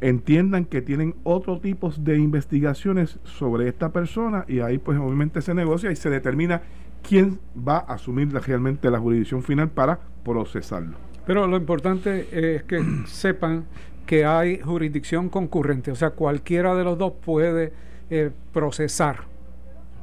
entiendan 0.01 0.65
que 0.65 0.83
tienen 0.83 1.15
otro 1.23 1.61
tipo 1.61 1.91
de 1.91 2.19
investigaciones 2.19 3.19
sobre 3.25 3.69
esta 3.69 3.93
persona 3.93 4.45
y 4.49 4.61
ahí 4.61 4.79
pues 4.79 4.99
obviamente 4.99 5.41
se 5.41 5.55
negocia 5.55 5.91
y 5.91 5.97
se 5.97 6.11
determina 6.11 6.63
quién 7.07 7.39
va 7.57 7.79
a 7.79 7.95
asumir 7.95 8.33
realmente 8.33 8.91
la 8.91 8.99
jurisdicción 8.99 9.43
final 9.43 9.71
para 9.71 9.99
procesarlo. 10.25 10.97
Pero 11.27 11.47
lo 11.47 11.57
importante 11.57 12.29
es 12.33 12.65
que 12.65 12.83
sepan 13.07 13.65
que 14.07 14.25
hay 14.25 14.61
jurisdicción 14.61 15.29
concurrente, 15.29 15.91
o 15.91 15.95
sea, 15.95 16.11
cualquiera 16.11 16.75
de 16.75 16.85
los 16.85 16.99
dos 16.99 17.15
puede 17.25 17.73
eh, 18.11 18.31
procesar. 18.53 19.25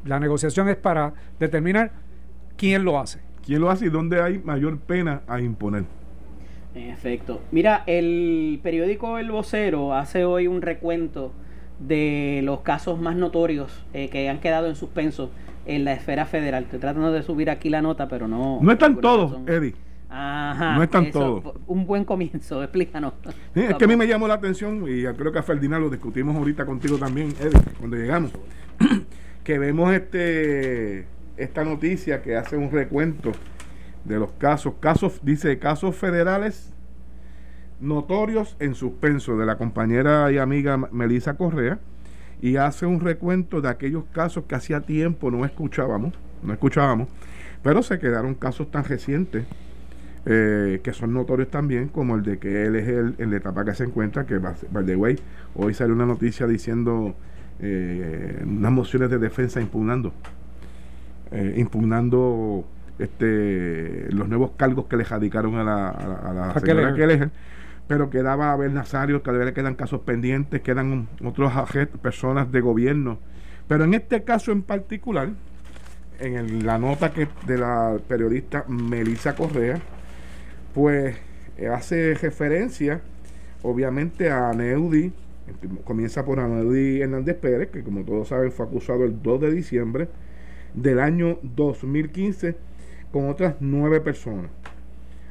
La 0.05 0.19
negociación 0.19 0.69
es 0.69 0.77
para 0.77 1.13
determinar 1.39 1.91
quién 2.57 2.83
lo 2.83 2.99
hace. 2.99 3.19
¿Quién 3.45 3.61
lo 3.61 3.69
hace 3.69 3.85
y 3.85 3.89
dónde 3.89 4.21
hay 4.21 4.39
mayor 4.39 4.79
pena 4.79 5.21
a 5.27 5.39
imponer? 5.39 5.85
En 6.73 6.89
efecto. 6.89 7.41
Mira, 7.51 7.83
el 7.85 8.59
periódico 8.63 9.17
El 9.17 9.31
Vocero 9.31 9.93
hace 9.93 10.23
hoy 10.23 10.47
un 10.47 10.61
recuento 10.61 11.33
de 11.79 12.41
los 12.43 12.61
casos 12.61 12.99
más 12.99 13.15
notorios 13.15 13.83
eh, 13.93 14.09
que 14.09 14.29
han 14.29 14.39
quedado 14.39 14.67
en 14.67 14.75
suspenso 14.75 15.31
en 15.65 15.83
la 15.83 15.93
esfera 15.93 16.25
federal. 16.25 16.63
Estoy 16.63 16.79
tratando 16.79 17.11
de 17.11 17.23
subir 17.23 17.49
aquí 17.49 17.69
la 17.69 17.81
nota, 17.81 18.07
pero 18.07 18.27
no. 18.27 18.59
No 18.61 18.71
están 18.71 18.99
todos, 19.01 19.37
Eddie. 19.47 19.75
Ajá. 20.09 20.75
No 20.75 20.83
están 20.83 21.11
todos. 21.11 21.55
Un 21.67 21.85
buen 21.85 22.03
comienzo, 22.03 22.61
explícanos. 22.63 23.13
es 23.55 23.75
que 23.75 23.85
a 23.85 23.87
mí 23.87 23.95
me 23.95 24.07
llamó 24.07 24.27
la 24.27 24.35
atención, 24.35 24.83
y 24.87 25.03
creo 25.15 25.31
que 25.31 25.39
a 25.39 25.43
Ferdinand 25.43 25.83
lo 25.83 25.89
discutimos 25.89 26.35
ahorita 26.35 26.65
contigo 26.65 26.97
también, 26.97 27.29
Eddie, 27.39 27.61
cuando 27.79 27.95
llegamos, 27.95 28.31
que 29.43 29.57
vemos 29.57 29.93
este 29.93 31.05
esta 31.37 31.63
noticia 31.63 32.21
que 32.21 32.35
hace 32.35 32.55
un 32.55 32.69
recuento 32.69 33.31
de 34.05 34.19
los 34.19 34.31
casos, 34.33 34.73
casos, 34.79 35.19
dice 35.23 35.59
casos 35.59 35.95
federales 35.95 36.73
notorios 37.79 38.55
en 38.59 38.75
suspenso 38.75 39.37
de 39.37 39.45
la 39.45 39.57
compañera 39.57 40.31
y 40.31 40.37
amiga 40.37 40.77
Melisa 40.77 41.35
Correa 41.35 41.79
y 42.41 42.55
hace 42.57 42.85
un 42.85 42.99
recuento 42.99 43.61
de 43.61 43.69
aquellos 43.69 44.03
casos 44.11 44.45
que 44.45 44.55
hacía 44.55 44.81
tiempo 44.81 45.31
no 45.31 45.45
escuchábamos, 45.45 46.13
no 46.43 46.53
escuchábamos, 46.53 47.07
pero 47.63 47.83
se 47.83 47.99
quedaron 47.99 48.35
casos 48.35 48.69
tan 48.71 48.83
recientes 48.83 49.45
eh, 50.25 50.81
que 50.83 50.93
son 50.93 51.13
notorios 51.13 51.49
también, 51.49 51.87
como 51.87 52.15
el 52.15 52.23
de 52.23 52.37
que 52.37 52.65
él 52.65 52.75
es 52.75 52.87
el, 52.87 53.15
en 53.17 53.31
la 53.31 53.37
etapa 53.37 53.65
que 53.65 53.73
se 53.73 53.83
encuentra, 53.83 54.25
que 54.25 54.37
by 54.37 54.85
the 54.85 54.95
hoy 55.55 55.73
salió 55.73 55.95
una 55.95 56.05
noticia 56.05 56.45
diciendo 56.45 57.15
eh, 57.59 58.43
unas 58.45 58.71
mociones 58.71 59.09
de 59.09 59.17
defensa 59.17 59.61
impugnando, 59.61 60.13
eh, 61.31 61.55
impugnando 61.57 62.65
este, 63.01 64.07
los 64.09 64.27
nuevos 64.27 64.51
cargos 64.57 64.85
que 64.85 64.97
le 64.97 65.03
radicaron 65.03 65.55
a 65.55 65.63
la, 65.63 65.89
a, 65.89 66.33
la 66.33 66.59
señora 66.59 67.31
pero 67.87 68.09
quedaba 68.09 68.53
Abel 68.53 68.73
Nazario, 68.73 69.21
que 69.21 69.31
le 69.33 69.53
quedan 69.53 69.75
casos 69.75 70.01
pendientes, 70.01 70.61
quedan 70.61 71.09
otros 71.25 71.51
personas 72.01 72.49
de 72.49 72.61
gobierno. 72.61 73.19
Pero 73.67 73.83
en 73.83 73.93
este 73.93 74.23
caso 74.23 74.53
en 74.53 74.63
particular, 74.63 75.29
en 76.19 76.65
la 76.65 76.77
nota 76.77 77.11
que 77.11 77.27
de 77.45 77.57
la 77.57 77.97
periodista 78.07 78.63
Melissa 78.69 79.35
Correa, 79.35 79.79
pues 80.73 81.17
eh, 81.57 81.67
hace 81.67 82.13
referencia 82.13 83.01
obviamente 83.63 84.31
a 84.31 84.53
Neudi, 84.53 85.11
comienza 85.83 86.23
por 86.23 86.37
Neudi 86.37 87.01
Hernández 87.01 87.35
Pérez, 87.35 87.71
que 87.71 87.83
como 87.83 88.05
todos 88.05 88.29
saben 88.29 88.53
fue 88.53 88.67
acusado 88.67 89.03
el 89.03 89.21
2 89.21 89.41
de 89.41 89.51
diciembre 89.51 90.07
del 90.73 90.99
año 90.99 91.39
2015 91.41 92.55
con 93.11 93.29
otras 93.29 93.55
nueve 93.59 94.01
personas. 94.01 94.51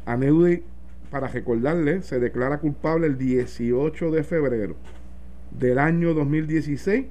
A 0.06 0.16
Neudi, 0.16 0.62
para 1.10 1.28
recordarle, 1.28 2.02
se 2.02 2.20
declara 2.20 2.58
culpable 2.58 3.06
el 3.06 3.18
18 3.18 4.10
de 4.10 4.22
febrero 4.22 4.76
del 5.58 5.78
año 5.78 6.14
2016 6.14 7.06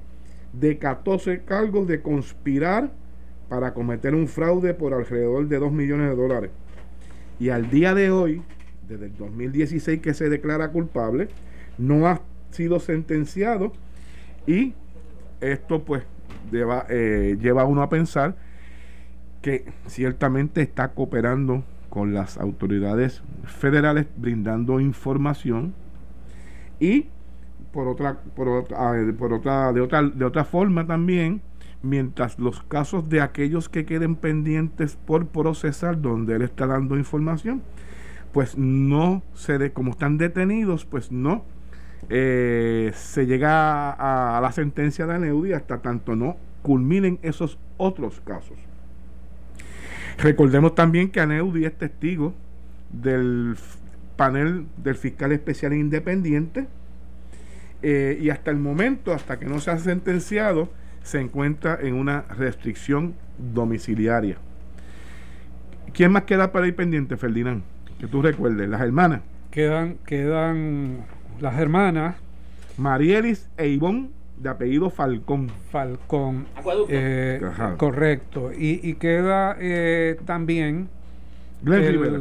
de 0.52 0.78
14 0.78 1.40
cargos 1.40 1.86
de 1.86 2.00
conspirar 2.00 2.90
para 3.48 3.74
cometer 3.74 4.14
un 4.14 4.28
fraude 4.28 4.74
por 4.74 4.94
alrededor 4.94 5.48
de 5.48 5.58
2 5.58 5.72
millones 5.72 6.10
de 6.10 6.16
dólares. 6.16 6.50
Y 7.38 7.50
al 7.50 7.70
día 7.70 7.94
de 7.94 8.10
hoy, 8.10 8.42
desde 8.88 9.06
el 9.06 9.16
2016 9.16 10.00
que 10.00 10.14
se 10.14 10.28
declara 10.28 10.70
culpable, 10.70 11.28
no 11.78 12.06
ha 12.06 12.20
sido 12.50 12.80
sentenciado 12.80 13.72
y 14.46 14.74
esto 15.40 15.84
pues 15.84 16.02
lleva, 16.50 16.86
eh, 16.88 17.36
lleva 17.40 17.62
a 17.62 17.64
uno 17.64 17.82
a 17.82 17.88
pensar 17.88 18.36
que 19.42 19.72
ciertamente 19.86 20.62
está 20.62 20.92
cooperando 20.92 21.64
con 21.88 22.14
las 22.14 22.38
autoridades 22.38 23.22
federales 23.44 24.06
brindando 24.16 24.80
información 24.80 25.74
y 26.78 27.06
por 27.72 27.88
otra 27.88 28.20
por 28.34 28.48
otra, 28.48 28.78
por 29.18 29.32
otra 29.32 29.72
de 29.72 29.80
otra 29.80 30.02
de 30.02 30.24
otra 30.24 30.44
forma 30.44 30.86
también 30.86 31.42
mientras 31.82 32.38
los 32.38 32.62
casos 32.62 33.08
de 33.08 33.20
aquellos 33.20 33.68
que 33.68 33.84
queden 33.86 34.14
pendientes 34.16 34.96
por 34.96 35.26
procesar 35.26 36.00
donde 36.00 36.36
él 36.36 36.42
está 36.42 36.66
dando 36.66 36.96
información 36.96 37.62
pues 38.32 38.56
no 38.56 39.22
se 39.34 39.58
de, 39.58 39.72
como 39.72 39.92
están 39.92 40.18
detenidos 40.18 40.84
pues 40.84 41.10
no 41.10 41.44
eh, 42.08 42.92
se 42.94 43.26
llega 43.26 43.90
a, 43.90 44.38
a, 44.38 44.40
la 44.40 44.52
sentencia 44.52 45.06
de 45.06 45.14
Aneudi 45.14 45.52
hasta 45.52 45.78
tanto 45.78 46.14
no 46.14 46.36
culminen 46.62 47.18
esos 47.22 47.58
otros 47.78 48.20
casos 48.20 48.69
Recordemos 50.20 50.74
también 50.74 51.10
que 51.10 51.20
Aneudi 51.20 51.64
es 51.64 51.72
testigo 51.78 52.34
del 52.92 53.56
panel 54.16 54.66
del 54.76 54.96
fiscal 54.96 55.32
especial 55.32 55.72
independiente 55.72 56.66
eh, 57.82 58.18
y 58.20 58.28
hasta 58.28 58.50
el 58.50 58.58
momento, 58.58 59.14
hasta 59.14 59.38
que 59.38 59.46
no 59.46 59.60
se 59.60 59.70
ha 59.70 59.78
sentenciado, 59.78 60.68
se 61.02 61.20
encuentra 61.20 61.78
en 61.80 61.94
una 61.94 62.22
restricción 62.36 63.14
domiciliaria. 63.38 64.36
¿Quién 65.94 66.12
más 66.12 66.24
queda 66.24 66.52
para 66.52 66.66
ir 66.66 66.76
pendiente, 66.76 67.16
Ferdinand? 67.16 67.62
Que 67.98 68.06
tú 68.06 68.20
recuerdes, 68.20 68.68
las 68.68 68.82
hermanas. 68.82 69.22
Quedan, 69.50 69.96
quedan 70.04 70.98
las 71.40 71.58
hermanas. 71.58 72.16
Marielis 72.76 73.48
e 73.56 73.68
Ivonne, 73.68 74.10
de 74.40 74.48
apellido 74.48 74.90
Falcón. 74.90 75.50
Falcón. 75.70 76.46
Eh, 76.88 77.40
correcto. 77.76 78.50
Y, 78.52 78.80
y 78.88 78.94
queda 78.94 79.56
eh, 79.60 80.18
también. 80.24 80.88
Glenn 81.62 81.86
Rivera. 81.86 82.20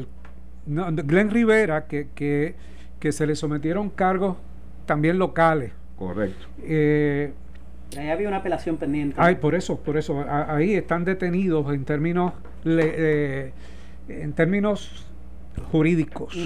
Glenn 0.65 1.29
Rivera, 1.29 1.87
que, 1.87 2.09
que, 2.13 2.55
que, 2.99 3.11
se 3.11 3.25
le 3.25 3.35
sometieron 3.35 3.89
cargos 3.89 4.37
también 4.85 5.17
locales. 5.17 5.71
Correcto. 5.97 6.47
Eh, 6.63 7.31
ahí 7.97 8.09
había 8.09 8.27
una 8.27 8.37
apelación 8.37 8.77
pendiente. 8.77 9.15
Ay, 9.17 9.35
por 9.35 9.55
eso, 9.55 9.79
por 9.79 9.97
eso. 9.97 10.25
ahí 10.29 10.75
están 10.75 11.05
detenidos 11.05 11.73
en 11.73 11.85
términos, 11.85 12.33
eh, 12.65 13.53
en 14.09 14.33
términos 14.33 15.05
jurídicos. 15.71 16.37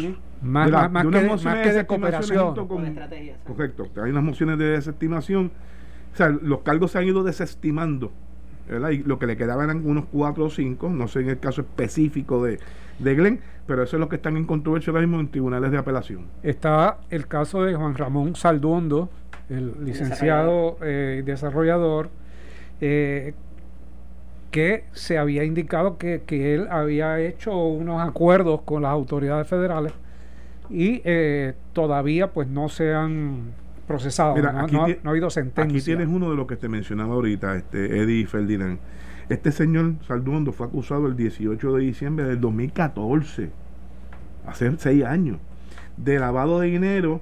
Más, 0.43 0.69
más, 0.91 1.05
que, 1.05 1.73
de, 1.73 1.85
cooperación. 1.85 2.53
correcto. 3.45 3.87
Hay 4.03 4.11
unas 4.11 4.23
mociones 4.23 4.57
de 4.57 4.65
desestimación. 4.65 5.51
O 6.13 6.15
sea, 6.15 6.29
los 6.29 6.59
cargos 6.59 6.91
se 6.91 6.99
han 6.99 7.05
ido 7.05 7.23
desestimando. 7.23 8.11
Y 8.91 8.97
lo 8.99 9.19
que 9.19 9.25
le 9.25 9.35
quedaban 9.35 9.65
eran 9.65 9.85
unos 9.85 10.05
cuatro 10.11 10.45
o 10.45 10.49
cinco, 10.49 10.89
no 10.89 11.07
sé 11.07 11.21
en 11.21 11.29
el 11.29 11.39
caso 11.39 11.61
específico 11.61 12.43
de, 12.43 12.59
de 12.99 13.15
Glenn, 13.15 13.39
pero 13.67 13.83
eso 13.83 13.97
es 13.97 13.99
lo 13.99 14.07
que 14.07 14.15
están 14.15 14.37
en 14.37 14.45
controversia 14.45 14.91
ahora 14.91 15.01
mismo 15.01 15.19
en 15.19 15.29
tribunales 15.29 15.71
de 15.71 15.77
apelación. 15.77 16.27
Está 16.43 16.97
el 17.09 17.27
caso 17.27 17.63
de 17.63 17.75
Juan 17.75 17.95
Ramón 17.95 18.35
Salduondo, 18.35 19.09
el 19.49 19.83
licenciado 19.83 20.77
eh, 20.81 21.23
desarrollador, 21.25 22.09
eh, 22.79 23.33
que 24.51 24.85
se 24.93 25.17
había 25.17 25.43
indicado 25.43 25.97
que, 25.97 26.21
que, 26.25 26.53
él 26.53 26.67
había 26.69 27.19
hecho 27.19 27.57
unos 27.57 28.01
acuerdos 28.01 28.61
con 28.61 28.83
las 28.83 28.91
autoridades 28.91 29.47
federales 29.47 29.93
y 30.69 31.01
eh, 31.03 31.53
todavía 31.73 32.31
pues 32.31 32.47
no 32.47 32.69
se 32.69 32.93
han 32.93 33.53
procesado, 33.87 34.35
no, 34.37 34.85
ha 34.85 35.09
habido 35.09 35.29
sentencia. 35.29 35.77
Aquí 35.77 35.83
tienes 35.83 36.07
uno 36.07 36.29
de 36.29 36.35
los 36.35 36.47
que 36.47 36.55
te 36.55 36.69
mencionaba 36.69 37.13
ahorita, 37.13 37.55
este 37.55 38.01
Eddie 38.01 38.25
Ferdinand. 38.25 38.79
Este 39.29 39.51
señor 39.51 39.95
Salduondo 40.07 40.51
fue 40.51 40.67
acusado 40.67 41.07
el 41.07 41.15
18 41.15 41.75
de 41.75 41.81
diciembre 41.81 42.25
del 42.25 42.41
2014, 42.41 43.51
hace 44.45 44.77
seis 44.77 45.03
años, 45.05 45.37
de 45.97 46.19
lavado 46.19 46.59
de 46.59 46.67
dinero, 46.67 47.21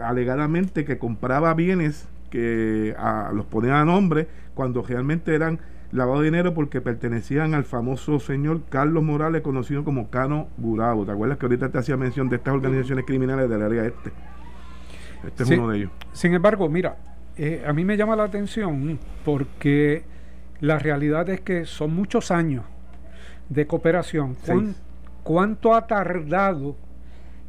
alegadamente 0.00 0.84
que 0.84 0.98
compraba 0.98 1.52
bienes 1.54 2.08
que 2.30 2.96
los 3.32 3.46
ponía 3.46 3.80
a 3.80 3.84
nombre 3.84 4.26
cuando 4.54 4.82
realmente 4.82 5.34
eran 5.34 5.60
lavado 5.94 6.20
de 6.20 6.26
dinero 6.26 6.54
porque 6.54 6.80
pertenecían 6.80 7.54
al 7.54 7.64
famoso 7.64 8.18
señor 8.18 8.62
Carlos 8.68 9.04
Morales, 9.04 9.42
conocido 9.42 9.84
como 9.84 10.10
Cano 10.10 10.48
Burabo. 10.56 11.06
¿Te 11.06 11.12
acuerdas 11.12 11.38
que 11.38 11.46
ahorita 11.46 11.70
te 11.70 11.78
hacía 11.78 11.96
mención 11.96 12.28
de 12.28 12.36
estas 12.36 12.52
organizaciones 12.52 13.04
criminales 13.06 13.48
del 13.48 13.62
área 13.62 13.84
este? 13.84 14.10
Este 15.24 15.42
es 15.44 15.50
uno 15.50 15.68
de 15.68 15.78
ellos. 15.78 15.90
Sin 16.12 16.34
embargo, 16.34 16.68
mira, 16.68 16.96
eh, 17.36 17.64
a 17.64 17.72
mí 17.72 17.84
me 17.84 17.96
llama 17.96 18.16
la 18.16 18.24
atención 18.24 18.98
porque 19.24 20.02
la 20.60 20.80
realidad 20.80 21.28
es 21.30 21.40
que 21.42 21.64
son 21.64 21.94
muchos 21.94 22.32
años 22.32 22.64
de 23.48 23.66
cooperación. 23.66 24.36
¿Cuánto 25.22 25.74
ha 25.74 25.86
tardado 25.86 26.76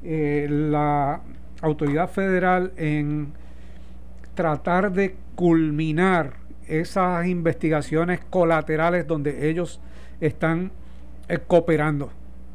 eh, 0.04 0.48
la 0.50 1.22
autoridad 1.62 2.10
federal 2.10 2.74
en 2.78 3.34
tratar 4.36 4.92
de 4.92 5.16
culminar 5.34 6.45
esas 6.68 7.28
investigaciones 7.28 8.20
colaterales 8.30 9.08
donde 9.08 9.50
ellos 9.50 9.82
están 10.20 10.72
eh, 11.28 11.40
cooperando. 11.40 12.12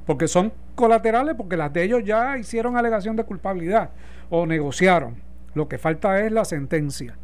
Porque 0.07 0.29
son 0.29 0.53
colaterales 0.75 1.35
porque 1.37 1.57
las 1.57 1.73
de 1.73 1.85
ellos 1.85 2.03
ya 2.05 2.39
hicieron 2.39 2.77
alegación 2.77 3.17
de 3.17 3.25
culpabilidad 3.25 3.91
o 4.31 4.47
negociaron. 4.47 5.17
Lo 5.55 5.69
que 5.69 5.79
falta 5.79 6.25
es 6.25 6.33
la 6.33 6.45
sentencia. 6.45 7.17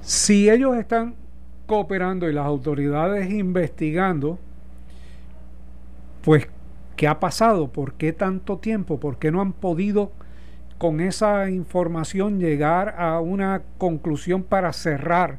Si 0.00 0.48
ellos 0.48 0.76
están 0.76 1.14
cooperando 1.66 2.28
y 2.28 2.32
las 2.32 2.46
autoridades 2.46 3.30
investigando, 3.30 4.38
pues, 6.22 6.48
¿qué 6.96 7.08
ha 7.08 7.20
pasado? 7.20 7.68
¿Por 7.68 7.94
qué 7.94 8.12
tanto 8.12 8.58
tiempo? 8.58 8.98
¿Por 9.00 9.18
qué 9.18 9.30
no 9.30 9.40
han 9.40 9.52
podido 9.52 10.12
con 10.78 11.00
esa 11.00 11.50
información 11.50 12.38
llegar 12.38 12.94
a 12.98 13.20
una 13.20 13.62
conclusión 13.78 14.44
para 14.44 14.72
cerrar 14.72 15.38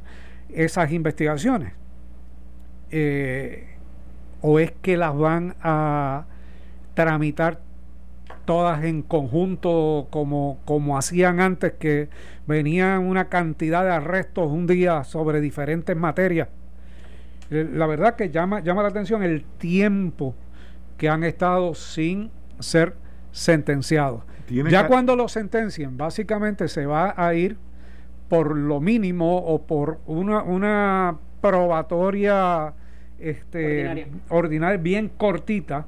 esas 0.49 0.91
investigaciones? 0.91 1.73
Eh, 2.91 3.67
¿O 4.41 4.59
es 4.59 4.71
que 4.81 4.97
las 4.97 5.17
van 5.17 5.55
a 5.61 6.25
tramitar 6.93 7.59
todas 8.45 8.83
en 8.83 9.01
conjunto 9.01 10.07
como, 10.09 10.59
como 10.65 10.97
hacían 10.97 11.39
antes, 11.39 11.73
que 11.73 12.09
venían 12.45 13.05
una 13.05 13.29
cantidad 13.29 13.83
de 13.83 13.91
arrestos 13.91 14.51
un 14.51 14.67
día 14.67 15.03
sobre 15.05 15.39
diferentes 15.39 15.95
materias? 15.95 16.49
Eh, 17.49 17.67
la 17.71 17.87
verdad 17.87 18.15
que 18.15 18.29
llama, 18.29 18.59
llama 18.59 18.83
la 18.83 18.89
atención 18.89 19.23
el 19.23 19.43
tiempo 19.43 20.35
que 20.97 21.09
han 21.09 21.23
estado 21.23 21.73
sin 21.75 22.29
ser 22.59 22.93
sentenciados 23.31 24.23
ya 24.49 24.87
cuando 24.87 25.15
lo 25.15 25.27
sentencien, 25.27 25.97
básicamente 25.97 26.67
se 26.67 26.85
va 26.85 27.13
a 27.15 27.33
ir 27.33 27.57
por 28.29 28.55
lo 28.55 28.79
mínimo 28.79 29.37
o 29.37 29.61
por 29.61 29.99
una, 30.05 30.43
una 30.43 31.17
probatoria 31.41 32.73
este, 33.19 34.07
ordinaria. 34.29 34.77
bien 34.77 35.09
cortita, 35.09 35.85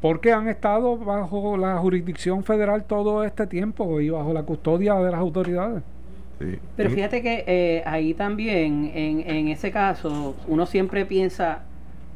porque 0.00 0.32
han 0.32 0.48
estado 0.48 0.96
bajo 0.96 1.56
la 1.56 1.76
jurisdicción 1.78 2.44
federal 2.44 2.84
todo 2.84 3.24
este 3.24 3.46
tiempo 3.46 4.00
y 4.00 4.10
bajo 4.10 4.32
la 4.32 4.42
custodia 4.42 4.94
de 4.94 5.10
las 5.10 5.20
autoridades. 5.20 5.82
Pero 6.74 6.88
fíjate 6.88 7.20
que 7.20 7.44
eh, 7.46 7.82
ahí 7.84 8.14
también, 8.14 8.90
en, 8.94 9.20
en 9.28 9.48
ese 9.48 9.70
caso, 9.70 10.34
uno 10.48 10.64
siempre 10.64 11.04
piensa, 11.04 11.64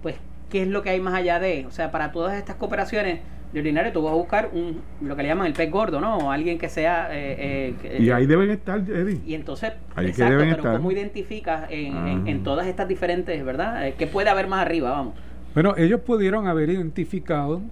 pues, 0.03 0.17
¿qué 0.49 0.63
es 0.63 0.69
lo 0.69 0.83
que 0.83 0.91
hay 0.91 1.01
más 1.01 1.13
allá 1.13 1.39
de? 1.41 1.67
O 1.67 1.71
sea, 1.71 1.91
para 1.91 2.11
todas 2.11 2.35
estas 2.39 2.57
cooperaciones, 2.57 3.21
de 3.55 3.61
ordinario 3.61 3.93
tú 3.93 4.03
vas 4.03 4.13
a 4.13 4.17
buscar 4.17 4.51
un, 4.53 4.81
lo 5.01 5.15
que 5.15 5.23
le 5.23 5.29
llaman 5.29 5.47
el 5.47 5.53
pez 5.53 5.71
gordo, 5.71 6.01
¿no? 6.01 6.33
Alguien 6.33 6.59
que 6.59 6.69
sea... 6.69 7.09
Eh, 7.13 7.77
eh, 7.85 7.99
y 8.01 8.11
ahí 8.11 8.27
deben 8.27 8.51
estar, 8.51 8.81
Eddie. 8.81 9.21
Y 9.25 9.35
entonces, 9.35 9.75
exacto, 9.97 10.39
pero 10.41 10.73
¿cómo 10.73 10.91
identificas 10.91 11.71
en, 11.71 12.27
en, 12.27 12.37
ah. 12.39 12.41
todas 12.43 12.67
estas 12.67 12.89
diferentes, 12.89 13.45
verdad? 13.45 13.87
Eh, 13.87 13.95
¿Qué 13.97 14.09
puede 14.09 14.29
haber 14.29 14.49
más 14.49 14.63
arriba, 14.63 14.91
vamos? 14.91 15.15
Bueno, 15.55 15.75
ellos 15.77 16.01
pudieron 16.01 16.49
haber 16.49 16.69
identificado 16.69 17.63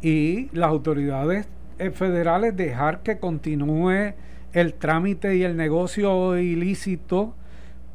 y 0.00 0.48
las 0.56 0.70
autoridades 0.70 1.46
federales 1.92 2.56
dejar 2.56 3.02
que 3.02 3.18
continúe 3.18 4.14
el 4.54 4.72
trámite 4.72 5.36
y 5.36 5.42
el 5.42 5.58
negocio 5.58 6.38
ilícito 6.38 7.34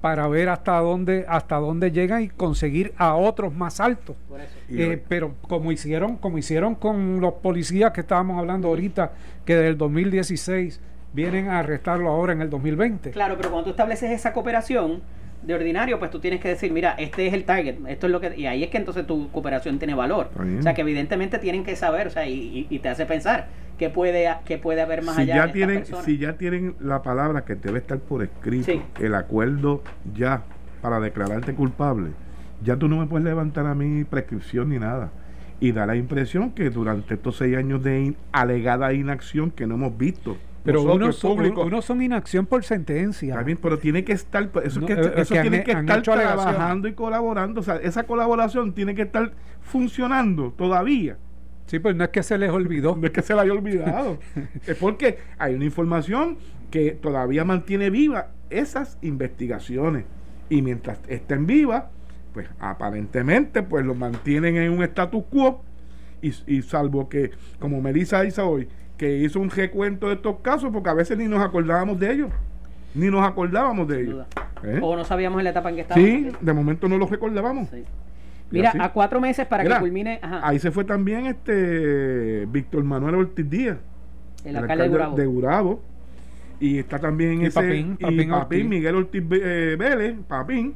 para 0.07 0.25
ver 0.29 0.47
hasta 0.47 0.79
dónde 0.79 1.25
hasta 1.27 1.57
dónde 1.57 1.91
llegan 1.91 2.23
y 2.23 2.29
conseguir 2.29 2.93
a 2.95 3.15
otros 3.15 3.53
más 3.53 3.81
altos. 3.81 4.15
Eh, 4.69 5.03
pero 5.09 5.33
como 5.41 5.69
hicieron 5.73 6.15
como 6.15 6.37
hicieron 6.37 6.75
con 6.75 7.19
los 7.19 7.33
policías 7.33 7.91
que 7.91 7.99
estábamos 7.99 8.39
hablando 8.39 8.69
ahorita 8.69 9.11
que 9.43 9.57
del 9.57 9.77
2016 9.77 10.79
vienen 11.11 11.49
a 11.49 11.59
arrestarlo 11.59 12.07
ahora 12.07 12.31
en 12.31 12.41
el 12.41 12.49
2020. 12.49 13.11
Claro, 13.11 13.35
pero 13.35 13.49
cuando 13.49 13.65
tú 13.65 13.71
estableces 13.71 14.11
esa 14.11 14.31
cooperación 14.31 15.01
de 15.43 15.53
ordinario, 15.53 15.99
pues 15.99 16.11
tú 16.11 16.19
tienes 16.19 16.41
que 16.41 16.49
decir, 16.49 16.71
mira, 16.71 16.91
este 16.97 17.27
es 17.27 17.33
el 17.33 17.45
target, 17.45 17.75
esto 17.87 18.07
es 18.07 18.11
lo 18.11 18.19
que... 18.19 18.37
Y 18.37 18.47
ahí 18.47 18.63
es 18.63 18.69
que 18.69 18.77
entonces 18.77 19.05
tu 19.07 19.29
cooperación 19.31 19.79
tiene 19.79 19.93
valor. 19.93 20.29
O 20.59 20.61
sea, 20.61 20.73
que 20.73 20.81
evidentemente 20.81 21.39
tienen 21.39 21.63
que 21.63 21.75
saber, 21.75 22.07
o 22.07 22.09
sea, 22.09 22.27
y, 22.27 22.79
te 22.81 22.89
hace 22.89 23.05
pensar 23.05 23.47
que 23.77 23.89
puede, 23.89 24.29
que 24.45 24.57
puede 24.57 24.81
haber 24.81 25.03
más 25.03 25.17
allá. 25.17 25.47
Ya 25.47 25.53
tienen, 25.53 25.85
si 25.85 26.17
ya 26.17 26.33
tienen 26.33 26.75
la 26.79 27.01
palabra 27.01 27.45
que 27.45 27.55
debe 27.55 27.79
estar 27.79 27.99
por 27.99 28.23
escrito, 28.23 28.71
el 28.99 29.15
acuerdo 29.15 29.83
ya 30.15 30.43
para 30.81 30.99
declararte 30.99 31.53
culpable, 31.53 32.11
ya 32.63 32.77
tú 32.77 32.87
no 32.87 32.97
me 32.97 33.05
puedes 33.05 33.25
levantar 33.25 33.67
a 33.67 33.75
mí 33.75 34.03
prescripción 34.03 34.69
ni 34.69 34.79
nada. 34.79 35.11
Y 35.59 35.71
da 35.71 35.85
la 35.85 35.95
impresión 35.95 36.51
que 36.51 36.69
durante 36.69 37.15
estos 37.15 37.37
seis 37.37 37.57
años 37.57 37.83
de 37.83 38.15
alegada 38.31 38.93
inacción 38.93 39.49
que 39.49 39.65
no 39.65 39.75
hemos 39.75 39.97
visto, 39.97 40.37
pero 40.67 40.81
unos 40.81 41.15
son, 41.15 41.81
son 41.81 42.01
inacción 42.01 42.45
por 42.45 42.61
sentencia. 42.65 43.35
También, 43.35 43.57
pero 43.61 43.79
tiene 43.79 44.03
que 44.03 44.11
estar, 44.11 44.49
eso, 44.65 44.85
que, 44.85 44.93
eso 45.15 45.33
tiene 45.33 45.63
que 45.63 45.71
estar 45.71 46.01
trabajando 46.01 46.89
y 46.89 46.93
colaborando. 46.93 47.61
O 47.61 47.63
sea, 47.63 47.77
esa 47.77 48.03
colaboración 48.03 48.73
tiene 48.73 48.93
que 48.93 49.03
estar 49.03 49.31
funcionando 49.61 50.51
todavía. 50.51 51.17
Sí, 51.67 51.79
pues 51.79 51.95
no 51.95 52.03
es 52.03 52.09
que 52.09 52.21
se 52.21 52.37
les 52.37 52.51
olvidó. 52.51 52.97
No 52.97 53.07
es 53.07 53.13
que 53.13 53.21
se 53.21 53.33
le 53.33 53.41
haya 53.41 53.53
olvidado. 53.53 54.19
es 54.67 54.75
porque 54.75 55.19
hay 55.37 55.55
una 55.55 55.63
información 55.63 56.37
que 56.69 56.91
todavía 56.91 57.45
mantiene 57.45 57.89
viva 57.89 58.31
esas 58.49 58.97
investigaciones. 59.01 60.03
Y 60.49 60.61
mientras 60.61 60.99
estén 61.07 61.47
vivas, 61.47 61.85
pues 62.33 62.47
aparentemente 62.59 63.63
pues 63.63 63.85
lo 63.85 63.95
mantienen 63.95 64.57
en 64.57 64.71
un 64.73 64.83
status 64.83 65.23
quo 65.29 65.63
y, 66.21 66.33
y 66.45 66.61
salvo 66.61 67.07
que, 67.07 67.31
como 67.57 67.81
Melissa 67.81 68.25
hizo 68.25 68.49
hoy, 68.49 68.67
que 68.97 69.17
hizo 69.17 69.39
un 69.39 69.49
recuento 69.49 70.07
de 70.07 70.15
estos 70.15 70.39
casos, 70.39 70.71
porque 70.73 70.89
a 70.89 70.93
veces 70.93 71.17
ni 71.17 71.27
nos 71.27 71.41
acordábamos 71.41 71.99
de 71.99 72.11
ellos, 72.11 72.31
ni 72.95 73.09
nos 73.09 73.25
acordábamos 73.25 73.87
de 73.87 73.97
Sin 73.97 74.05
ellos. 74.07 74.27
¿Eh? 74.63 74.79
O 74.81 74.95
no 74.95 75.05
sabíamos 75.05 75.39
en 75.39 75.43
la 75.43 75.49
etapa 75.51 75.69
en 75.69 75.75
que 75.75 75.81
estábamos. 75.81 76.09
Sí, 76.09 76.31
de 76.41 76.53
momento 76.53 76.87
no 76.87 76.97
los 76.97 77.09
recordábamos. 77.09 77.69
Sí. 77.69 77.83
Mira, 78.49 78.69
así. 78.69 78.79
a 78.81 78.89
cuatro 78.89 79.19
meses 79.19 79.45
para 79.45 79.63
Mira, 79.63 79.75
que 79.75 79.81
culmine 79.81 80.19
ajá, 80.21 80.39
Ahí 80.47 80.57
se 80.57 80.71
fue 80.71 80.85
también 80.85 81.25
este 81.27 82.45
Víctor 82.45 82.83
Manuel 82.83 83.15
Ortiz 83.15 83.49
Díaz, 83.49 83.77
el 84.45 84.55
alcalde 84.55 84.83
de 84.83 84.89
Gurabo. 84.89 85.15
de 85.15 85.25
Gurabo. 85.25 85.81
Y 86.59 86.79
está 86.79 86.97
también 86.97 87.41
Y 87.43 87.45
ese 87.45 87.61
Papín, 87.61 87.97
y 87.99 88.03
Papín 88.03 88.17
Papín, 88.17 88.33
Ortiz. 88.33 88.65
Miguel 88.65 88.95
Ortiz 88.95 89.23
eh, 89.29 89.75
Vélez, 89.77 90.15
Papín, 90.27 90.73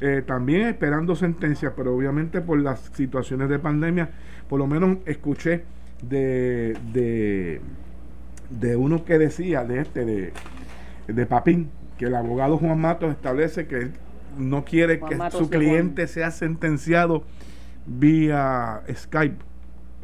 eh, 0.00 0.24
también 0.26 0.62
esperando 0.62 1.14
sentencia, 1.14 1.72
pero 1.76 1.94
obviamente 1.94 2.40
por 2.40 2.58
las 2.58 2.80
situaciones 2.94 3.48
de 3.48 3.60
pandemia, 3.60 4.10
por 4.48 4.58
lo 4.58 4.66
menos 4.66 4.98
escuché 5.06 5.62
de, 6.08 6.76
de, 6.92 7.60
de 8.50 8.76
uno 8.76 9.04
que 9.04 9.18
decía, 9.18 9.64
de 9.64 9.80
este, 9.80 10.04
de, 10.04 10.32
de 11.08 11.26
Papín, 11.26 11.70
que 11.98 12.06
el 12.06 12.14
abogado 12.14 12.58
Juan 12.58 12.80
Matos 12.80 13.10
establece 13.12 13.66
que 13.66 13.76
él 13.76 13.92
no 14.36 14.64
quiere 14.64 14.98
Juan 14.98 15.10
que 15.10 15.16
Matos 15.16 15.38
su 15.38 15.48
Juan. 15.48 15.60
cliente 15.60 16.06
sea 16.06 16.30
sentenciado 16.30 17.24
vía 17.86 18.82
Skype 18.92 19.36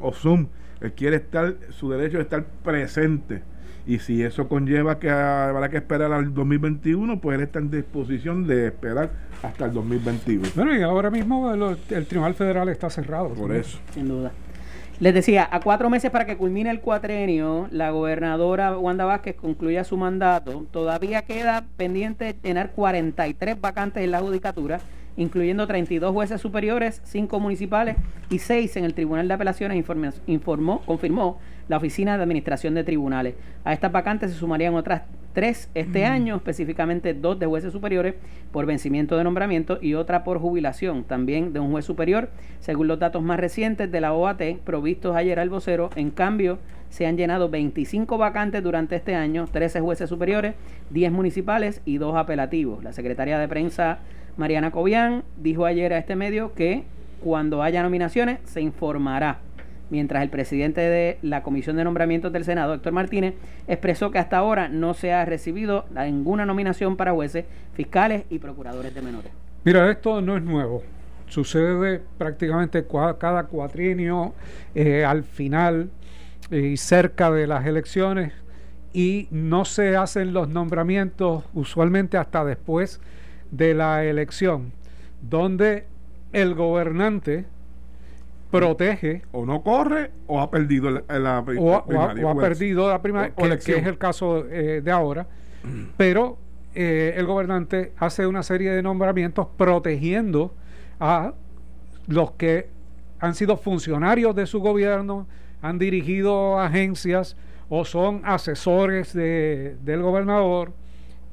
o 0.01 0.13
Zoom. 0.13 0.47
Él 0.81 0.93
quiere 0.95 1.17
estar, 1.17 1.57
su 1.71 1.91
derecho 1.91 2.17
de 2.19 2.23
estar 2.23 2.45
presente. 2.65 3.43
Y 3.87 3.99
si 3.99 4.23
eso 4.23 4.47
conlleva 4.47 4.99
que 4.99 5.11
habrá 5.11 5.69
que 5.69 5.79
esperar 5.79 6.13
al 6.13 6.33
2021, 6.33 7.21
pues 7.21 7.39
él 7.39 7.45
está 7.45 7.59
en 7.59 7.71
disposición 7.71 8.47
de 8.47 8.69
esperar 8.69 9.11
hasta 9.43 9.65
el 9.67 9.73
2021. 9.73 10.49
Bueno, 10.55 10.77
y 10.77 10.83
ahora 10.83 11.11
mismo 11.11 11.53
el, 11.53 11.77
el 11.91 12.07
Tribunal 12.07 12.35
Federal 12.35 12.69
está 12.69 12.89
cerrado. 12.91 13.31
Por 13.31 13.53
eso. 13.53 13.79
Sin 13.93 14.09
duda. 14.09 14.33
Les 15.01 15.15
decía, 15.15 15.49
a 15.51 15.61
cuatro 15.61 15.89
meses 15.89 16.11
para 16.11 16.27
que 16.27 16.37
culmine 16.37 16.71
el 16.71 16.81
cuatrenio, 16.81 17.69
la 17.71 17.91
gobernadora 17.91 18.77
Wanda 18.77 19.07
Vázquez 19.07 19.35
concluya 19.35 19.83
su 19.83 19.97
mandato. 19.97 20.67
Todavía 20.71 21.23
queda 21.23 21.65
pendiente 21.79 22.37
llenar 22.43 22.73
43 22.73 23.59
vacantes 23.59 24.05
en 24.05 24.11
la 24.11 24.21
judicatura, 24.21 24.79
incluyendo 25.17 25.67
32 25.67 26.13
jueces 26.13 26.39
superiores, 26.39 27.01
5 27.05 27.41
municipales 27.41 27.97
y 28.29 28.41
6 28.41 28.77
en 28.77 28.85
el 28.85 28.93
Tribunal 28.93 29.27
de 29.27 29.33
Apelaciones, 29.33 29.83
informó, 30.27 30.83
confirmó 30.83 31.39
la 31.69 31.79
Oficina 31.79 32.19
de 32.19 32.23
Administración 32.23 32.75
de 32.75 32.85
Tribunales. 32.85 33.37
A 33.65 33.73
estas 33.73 33.93
vacantes 33.93 34.31
se 34.31 34.37
sumarían 34.37 34.75
otras 34.75 35.01
tres 35.33 35.71
este 35.75 36.05
año, 36.05 36.37
específicamente 36.37 37.14
dos 37.14 37.38
de 37.38 37.47
jueces 37.47 37.73
superiores 37.73 38.14
por 38.53 38.66
vencimiento 38.66 39.16
de 39.16 39.25
nombramiento 39.25 39.79
y 39.81 39.95
otra 39.95 40.25
por 40.25 40.38
jubilación, 40.38 41.05
también 41.05 41.53
de 41.53 41.61
un 41.61 41.71
juez 41.71 41.85
superior, 41.85 42.31
según 42.61 42.88
los 42.88 42.99
datos 42.99 43.23
más 43.23 43.38
recientes 43.38 43.90
de 43.90 44.01
la 44.01 44.12
OAT 44.12 44.43
provistos 44.64 45.16
ayer 45.16 45.38
al 45.38 45.51
vocero. 45.51 45.90
En 45.97 46.11
cambio, 46.11 46.59
se 46.90 47.07
han 47.07 47.16
llenado 47.16 47.49
25 47.49 48.19
vacantes 48.19 48.62
durante 48.62 48.97
este 48.97 49.14
año, 49.14 49.47
13 49.51 49.81
jueces 49.81 50.09
superiores, 50.09 50.55
10 50.90 51.12
municipales 51.12 51.81
y 51.85 51.99
2 51.99 52.16
apelativos. 52.16 52.83
La 52.83 52.93
secretaria 52.93 53.38
de 53.38 53.49
prensa 53.49 54.01
Mariana 54.37 54.71
Cobian 54.71 55.23
dijo 55.37 55.66
ayer 55.66 55.93
a 55.93 55.99
este 55.99 56.16
medio 56.16 56.55
que 56.55 56.85
cuando 57.23 57.62
haya 57.62 57.83
nominaciones 57.83 58.38
se 58.45 58.61
informará 58.61 59.40
mientras 59.90 60.22
el 60.22 60.31
presidente 60.31 60.81
de 60.81 61.18
la 61.22 61.42
Comisión 61.42 61.76
de 61.76 61.85
Nombramientos 61.85 62.33
del 62.33 62.44
Senado, 62.44 62.74
Héctor 62.74 62.92
Martínez, 62.92 63.35
expresó 63.68 64.11
que 64.11 64.18
hasta 64.18 64.38
ahora 64.38 64.68
no 64.68 64.94
se 64.94 65.12
ha 65.12 65.24
recibido 65.24 65.85
ninguna 65.94 66.46
nominación 66.46 66.96
para 66.96 67.12
jueces, 67.12 67.44
fiscales 67.74 68.24
y 68.31 68.38
procuradores 68.38 68.94
de 68.94 69.03
menores. 69.03 69.33
Mira, 69.64 69.90
esto 69.90 70.20
no 70.20 70.37
es 70.37 70.42
nuevo. 70.42 70.83
Sucede 71.26 72.00
prácticamente 72.18 72.87
cada 73.18 73.44
cuatrienio 73.44 74.35
eh, 74.74 75.05
al 75.05 75.22
final 75.22 75.90
eh, 76.50 76.59
y 76.59 76.76
cerca 76.76 77.31
de 77.31 77.46
las 77.46 77.66
elecciones 77.66 78.33
y 78.92 79.29
no 79.31 79.64
se 79.64 79.96
hacen 79.96 80.33
los 80.33 80.48
nombramientos 80.48 81.44
usualmente 81.55 82.16
hasta 82.16 82.44
después 82.44 83.00
de 83.50 83.74
la 83.74 84.05
elección, 84.05 84.72
donde 85.22 85.87
el 86.33 86.55
gobernante 86.55 87.46
protege 88.51 89.23
O 89.33 89.47
no 89.47 89.63
corre 89.63 90.11
o 90.27 90.41
ha 90.41 90.51
perdido 90.51 90.91
la, 90.91 91.19
la 91.19 91.41
o, 91.41 91.43
ha- 91.43 91.55
o 91.57 91.75
ha- 91.77 91.87
primaria, 91.87 92.27
o 92.27 92.31
ha 92.31 92.35
pues. 92.35 92.49
perdido 92.49 92.89
la 92.89 93.01
primaria, 93.03 93.33
o- 93.37 93.43
que- 93.43 93.59
que, 93.59 93.77
es 93.79 93.87
el 93.87 93.99
caso 93.99 94.45
eh, 94.51 94.81
de 94.83 94.91
ahora, 94.91 95.27
pero 95.97 96.39
eh, 96.75 97.15
el 97.17 97.27
gobernante 97.27 97.93
hace 97.99 98.27
una 98.27 98.43
serie 98.43 98.71
de 98.71 98.83
nombramientos 98.83 99.47
protegiendo 99.57 100.55
a 100.99 101.35
los 102.07 102.33
que 102.33 102.69
han 103.21 103.35
sido 103.35 103.57
funcionarios 103.57 104.35
de 104.35 104.47
su 104.47 104.61
gobierno, 104.61 105.27
han 105.63 105.79
dirigido 105.79 106.59
agencias 106.59 107.37
o 107.69 107.85
son 107.85 108.23
asesores 108.25 109.13
de- 109.13 109.77
del 109.83 110.03
gobernador 110.03 110.73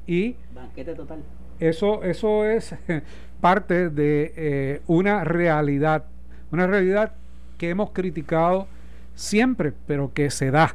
y 0.06 0.36
Banquete 0.54 0.94
total. 0.94 1.22
eso, 1.60 2.02
eso 2.04 2.44
es 2.44 2.74
parte 3.40 3.88
de 3.90 4.32
eh, 4.36 4.80
una 4.86 5.24
realidad, 5.24 6.04
una 6.52 6.66
realidad 6.66 7.12
que 7.56 7.70
hemos 7.70 7.90
criticado 7.90 8.66
siempre, 9.14 9.72
pero 9.86 10.12
que 10.12 10.30
se 10.30 10.50
da. 10.50 10.74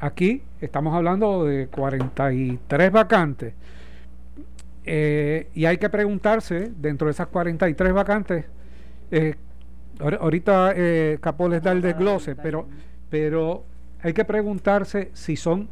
Aquí 0.00 0.42
estamos 0.60 0.94
hablando 0.94 1.44
de 1.44 1.66
43 1.68 2.92
vacantes. 2.92 3.54
Eh, 4.84 5.48
y 5.54 5.66
hay 5.66 5.76
que 5.76 5.90
preguntarse, 5.90 6.72
dentro 6.76 7.06
de 7.06 7.12
esas 7.12 7.26
43 7.28 7.92
vacantes, 7.92 8.44
eh, 9.10 9.34
ahor- 9.98 10.18
ahorita 10.20 10.72
eh, 10.74 11.18
Capó 11.20 11.48
les 11.48 11.62
da 11.62 11.72
el 11.72 11.82
desglose, 11.82 12.36
pero, 12.36 12.66
pero 13.10 13.64
hay 14.02 14.12
que 14.14 14.24
preguntarse 14.24 15.10
si 15.12 15.36
son 15.36 15.68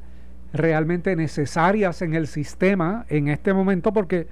realmente 0.53 1.17
necesarias 1.17 2.03
en 2.03 2.15
el 2.15 2.27
sistema 2.27 3.05
en 3.09 3.29
este 3.29 3.53
momento 3.55 3.93
porque 3.93 4.27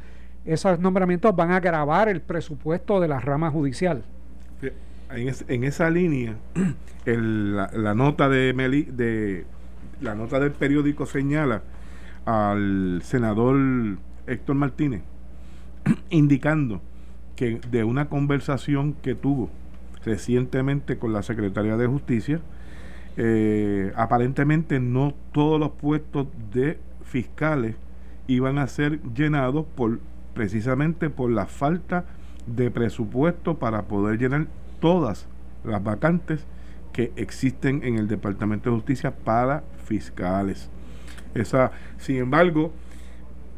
esos 0.45 0.79
nombramientos 0.79 1.35
van 1.35 1.51
a 1.53 1.57
agravar 1.57 2.09
el 2.09 2.21
presupuesto 2.21 3.01
de 3.01 3.09
la 3.09 3.21
rama 3.21 3.51
judicial. 3.51 4.05
En, 5.11 5.29
es- 5.29 5.45
en 5.49 5.65
esa 5.65 5.91
línea 5.91 6.37
la, 7.07 7.95
nota 7.95 8.29
de, 8.29 8.55
Meli- 8.55 9.45
la 10.01 10.15
nota 10.15 10.41
del 10.41 10.53
periódico 10.53 11.07
señala 11.07 11.63
al 12.25 13.01
senador 13.05 13.57
Héctor 14.27 14.57
Martínez 14.57 15.03
indicando 16.11 16.81
que 17.37 17.61
de 17.71 17.85
una 17.85 18.09
conversación 18.09 18.95
que 19.03 19.15
tuvo 19.15 19.51
recientemente 20.05 20.99
con 20.99 21.13
la 21.13 21.23
secretaria 21.23 21.77
de 21.77 21.87
justicia 21.87 22.41
eh, 23.17 23.93
aparentemente 23.97 24.81
no 24.81 25.15
todos 25.33 25.61
los 25.61 25.71
puestos 25.73 26.27
de 26.53 26.79
fiscales 27.05 27.77
iban 28.27 28.59
a 28.59 28.67
ser 28.67 29.01
llenados 29.15 29.67
por 29.77 30.01
precisamente 30.35 31.11
por 31.11 31.31
la 31.31 31.47
falta 31.47 32.05
de 32.47 32.71
presupuesto 32.71 33.59
para 33.59 33.83
poder 33.83 34.19
llenar 34.19 34.47
todas 34.85 35.27
las 35.65 35.83
vacantes 35.83 36.45
que 36.93 37.11
existen 37.17 37.83
en 37.85 37.97
el 37.97 38.07
Departamento 38.07 38.69
de 38.69 38.77
Justicia 38.77 39.15
para 39.15 39.65
fiscales. 39.87 40.69
Esa, 41.35 41.73
sin 41.97 42.17
embargo, 42.19 42.71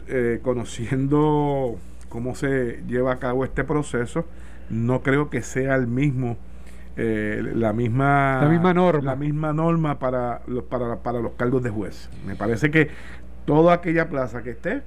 eh, 0.06 0.38
conociendo 0.40 1.80
cómo 2.08 2.36
se 2.36 2.84
lleva 2.86 3.14
a 3.14 3.18
cabo 3.18 3.44
este 3.44 3.64
proceso, 3.64 4.24
no 4.70 5.02
creo 5.02 5.28
que 5.28 5.42
sea 5.42 5.74
el 5.74 5.88
mismo 5.88 6.36
eh, 6.96 7.42
la 7.56 7.72
misma 7.72 8.38
La 8.42 8.48
misma 8.48 8.72
norma. 8.72 9.02
la 9.02 9.16
misma 9.16 9.52
norma 9.52 9.98
para 9.98 10.42
los 10.46 10.62
para, 10.62 11.02
para 11.02 11.18
los 11.18 11.32
cargos 11.32 11.60
de 11.60 11.70
juez. 11.70 12.08
Me 12.24 12.36
parece 12.36 12.70
que 12.70 12.88
toda 13.46 13.74
aquella 13.74 14.08
plaza 14.08 14.44
que 14.44 14.50
esté 14.50 14.84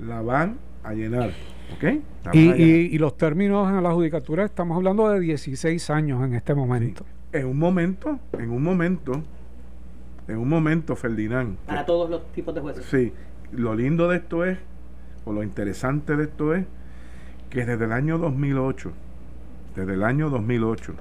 la 0.00 0.20
van 0.20 0.58
a 0.82 0.94
llenar, 0.94 1.30
¿ok? 1.74 1.82
La 1.82 2.30
van 2.30 2.34
Y, 2.34 2.62
y- 2.62 2.64
y 2.94 2.98
los 2.98 3.16
términos 3.16 3.68
en 3.70 3.82
la 3.82 3.92
judicatura, 3.92 4.44
estamos 4.44 4.76
hablando 4.76 5.08
de 5.08 5.20
16 5.20 5.90
años 5.90 6.24
en 6.24 6.34
este 6.34 6.54
momento. 6.54 7.04
en 7.32 7.46
un 7.46 7.58
momento, 7.58 8.18
en 8.38 8.50
un 8.50 8.62
momento, 8.62 9.22
en 10.28 10.38
un 10.38 10.48
momento, 10.48 10.96
Ferdinand. 10.96 11.56
Para 11.66 11.80
que- 11.80 11.86
todos 11.86 12.08
los 12.10 12.32
tipos 12.32 12.54
de 12.54 12.60
jueces. 12.62 12.84
Sí, 12.86 13.12
lo 13.52 13.74
lindo 13.74 14.08
de 14.08 14.16
esto 14.18 14.44
es, 14.44 14.58
o 15.24 15.32
lo 15.32 15.42
interesante 15.42 16.16
de 16.16 16.24
esto 16.24 16.54
es, 16.54 16.64
que 17.50 17.64
desde 17.66 17.84
el 17.84 17.92
año 17.92 18.18
2008, 18.18 18.92
desde 19.76 19.94
el 19.94 20.02
año 20.02 20.30
2008, 20.30 20.94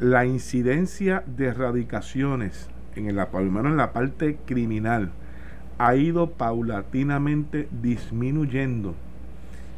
la 0.00 0.26
incidencia 0.26 1.22
de 1.26 1.46
erradicaciones, 1.46 2.68
en 2.96 3.06
el, 3.06 3.16
por 3.28 3.42
lo 3.42 3.50
menos 3.50 3.70
en 3.72 3.76
la 3.76 3.92
parte 3.92 4.38
criminal, 4.44 5.12
ha 5.78 5.94
ido 5.94 6.30
paulatinamente 6.30 7.68
disminuyendo. 7.82 8.94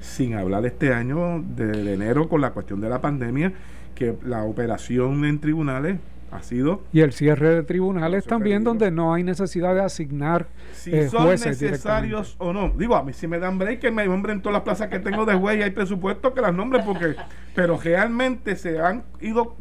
Sin 0.07 0.35
hablar 0.35 0.65
este 0.67 0.93
año 0.95 1.43
de, 1.57 1.95
enero 1.95 2.29
con 2.29 2.41
la 2.41 2.51
cuestión 2.53 2.81
de 2.81 2.89
la 2.89 3.01
pandemia, 3.01 3.53
que 3.95 4.17
la 4.25 4.45
operación 4.45 5.25
en 5.25 5.39
tribunales 5.41 5.99
ha 6.31 6.43
sido 6.43 6.83
Y 6.93 7.01
el 7.01 7.13
cierre 7.13 7.55
de 7.55 7.63
tribunales 7.63 8.25
también, 8.25 8.59
perdido. 8.65 8.71
donde 8.73 8.91
no 8.91 9.15
hay 9.15 9.23
necesidad 9.23 9.75
de 9.75 9.83
asignar 9.83 10.47
si 10.73 10.93
eh, 10.95 11.09
son 11.09 11.29
necesarios 11.31 12.37
o 12.39 12.53
no. 12.53 12.71
Digo, 12.71 12.97
a 12.97 13.03
mí 13.03 13.13
si 13.13 13.27
me 13.27 13.39
dan 13.39 13.59
break 13.59 13.81
que 13.81 13.91
me 13.91 14.07
nombren 14.07 14.41
todas 14.43 14.55
las 14.55 14.63
plazas 14.63 14.89
que 14.89 14.99
tengo 14.99 15.25
de 15.25 15.35
juez 15.35 15.59
y 15.59 15.63
hay 15.63 15.71
presupuesto 15.71 16.35
que 16.35 16.41
las 16.41 16.55
nombren 16.55 16.85
porque 16.85 17.15
pero 17.55 17.79
realmente 17.79 18.57
se 18.57 18.81
han 18.81 19.05
ido 19.21 19.57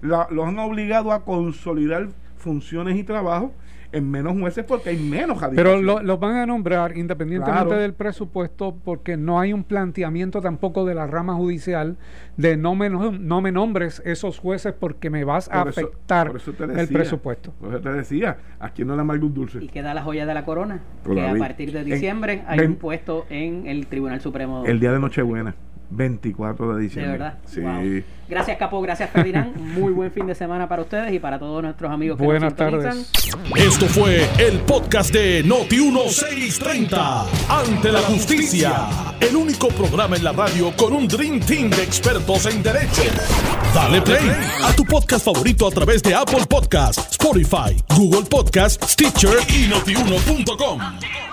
la- 0.00 0.26
los 0.30 0.46
han 0.46 0.58
obligado 0.58 1.12
a 1.12 1.24
consolidar 1.24 2.08
funciones 2.36 2.96
y 2.98 3.04
trabajos 3.04 3.52
en 3.92 4.10
menos 4.10 4.38
jueces 4.38 4.64
porque 4.64 4.90
hay 4.90 4.96
menos 4.98 5.38
Pero 5.54 5.80
lo- 5.80 6.02
los 6.02 6.18
van 6.18 6.36
a 6.36 6.46
nombrar 6.46 6.96
independientemente 6.96 7.66
Claro. 7.66 7.80
del 7.80 7.92
presupuesto 7.94 8.76
porque 8.84 9.16
no 9.16 9.38
hay 9.38 9.52
un 9.52 9.64
planteamiento 9.64 10.40
tampoco 10.40 10.84
de 10.84 10.94
la 10.94 11.06
rama 11.06 11.34
judicial 11.34 11.96
de 12.36 12.56
no 12.56 12.74
me, 12.74 12.88
no, 12.90 13.40
me 13.40 13.52
nombres 13.52 14.02
esos 14.04 14.38
jueces 14.38 14.72
porque 14.72 15.10
me 15.10 15.24
vas 15.24 15.48
a 15.50 15.60
eso- 15.60 15.68
afectar 15.68 16.28
por 16.28 16.36
eso 16.36 16.52
te 16.52 16.64
el 16.64 16.88
presupuesto. 16.88 17.52
Por 17.60 17.70
eso 17.74 17.80
te 17.80 17.92
decía, 17.92 18.38
aquí 18.58 18.84
no 18.84 18.96
la 18.96 19.02
amarga 19.02 19.24
un 19.26 19.34
dulce. 19.34 19.62
Y 19.62 19.68
queda 19.68 19.92
la 19.94 20.02
joya 20.02 20.24
de 20.26 20.34
la 20.34 20.44
corona, 20.44 20.80
que 21.04 21.20
a 21.26 21.34
partir 21.36 21.72
de 21.72 21.80
En- 21.80 21.84
diciembre 21.86 22.42
hay 22.46 22.58
ven- 22.60 22.70
un 22.70 22.76
puesto 22.76 23.26
en 23.30 23.66
el 23.66 23.86
Tribunal 23.86 24.20
Supremo. 24.20 24.64
El 24.66 24.80
día 24.80 24.92
de 24.92 24.98
Nochebuena, 25.00 25.54
24 25.94 26.68
de 26.68 26.74
de 26.74 26.82
diciembre. 26.82 27.12
verdad. 27.12 27.38
Sí. 27.46 27.60
Wow. 27.60 28.02
Gracias, 28.28 28.56
Capo. 28.56 28.80
Gracias, 28.80 29.10
Ferdinand. 29.10 29.54
Muy 29.78 29.92
buen 29.92 30.10
fin 30.10 30.26
de 30.26 30.34
semana 30.34 30.68
para 30.68 30.82
ustedes 30.82 31.12
y 31.12 31.18
para 31.18 31.38
todos 31.38 31.62
nuestros 31.62 31.90
amigos 31.90 32.18
que 32.18 32.24
Buenas 32.24 32.44
nos 32.44 32.56
tardes. 32.56 33.12
Esto 33.56 33.86
fue 33.86 34.26
el 34.38 34.60
podcast 34.60 35.12
de 35.12 35.42
Noti 35.42 35.76
1630. 35.76 37.26
Ante 37.48 37.92
la 37.92 38.00
justicia. 38.00 38.86
El 39.20 39.36
único 39.36 39.68
programa 39.68 40.16
en 40.16 40.24
la 40.24 40.32
radio 40.32 40.74
con 40.76 40.92
un 40.92 41.06
Dream 41.06 41.40
Team 41.40 41.70
de 41.70 41.82
expertos 41.82 42.46
en 42.46 42.62
derecho. 42.62 43.02
Dale 43.74 44.00
play 44.02 44.30
a 44.64 44.72
tu 44.74 44.84
podcast 44.84 45.24
favorito 45.24 45.66
a 45.66 45.70
través 45.70 46.02
de 46.02 46.14
Apple 46.14 46.44
Podcasts, 46.48 47.12
Spotify, 47.12 47.76
Google 47.96 48.28
Podcasts, 48.28 48.92
Stitcher 48.92 49.38
y 49.48 49.68
notiuno.com. 49.68 51.31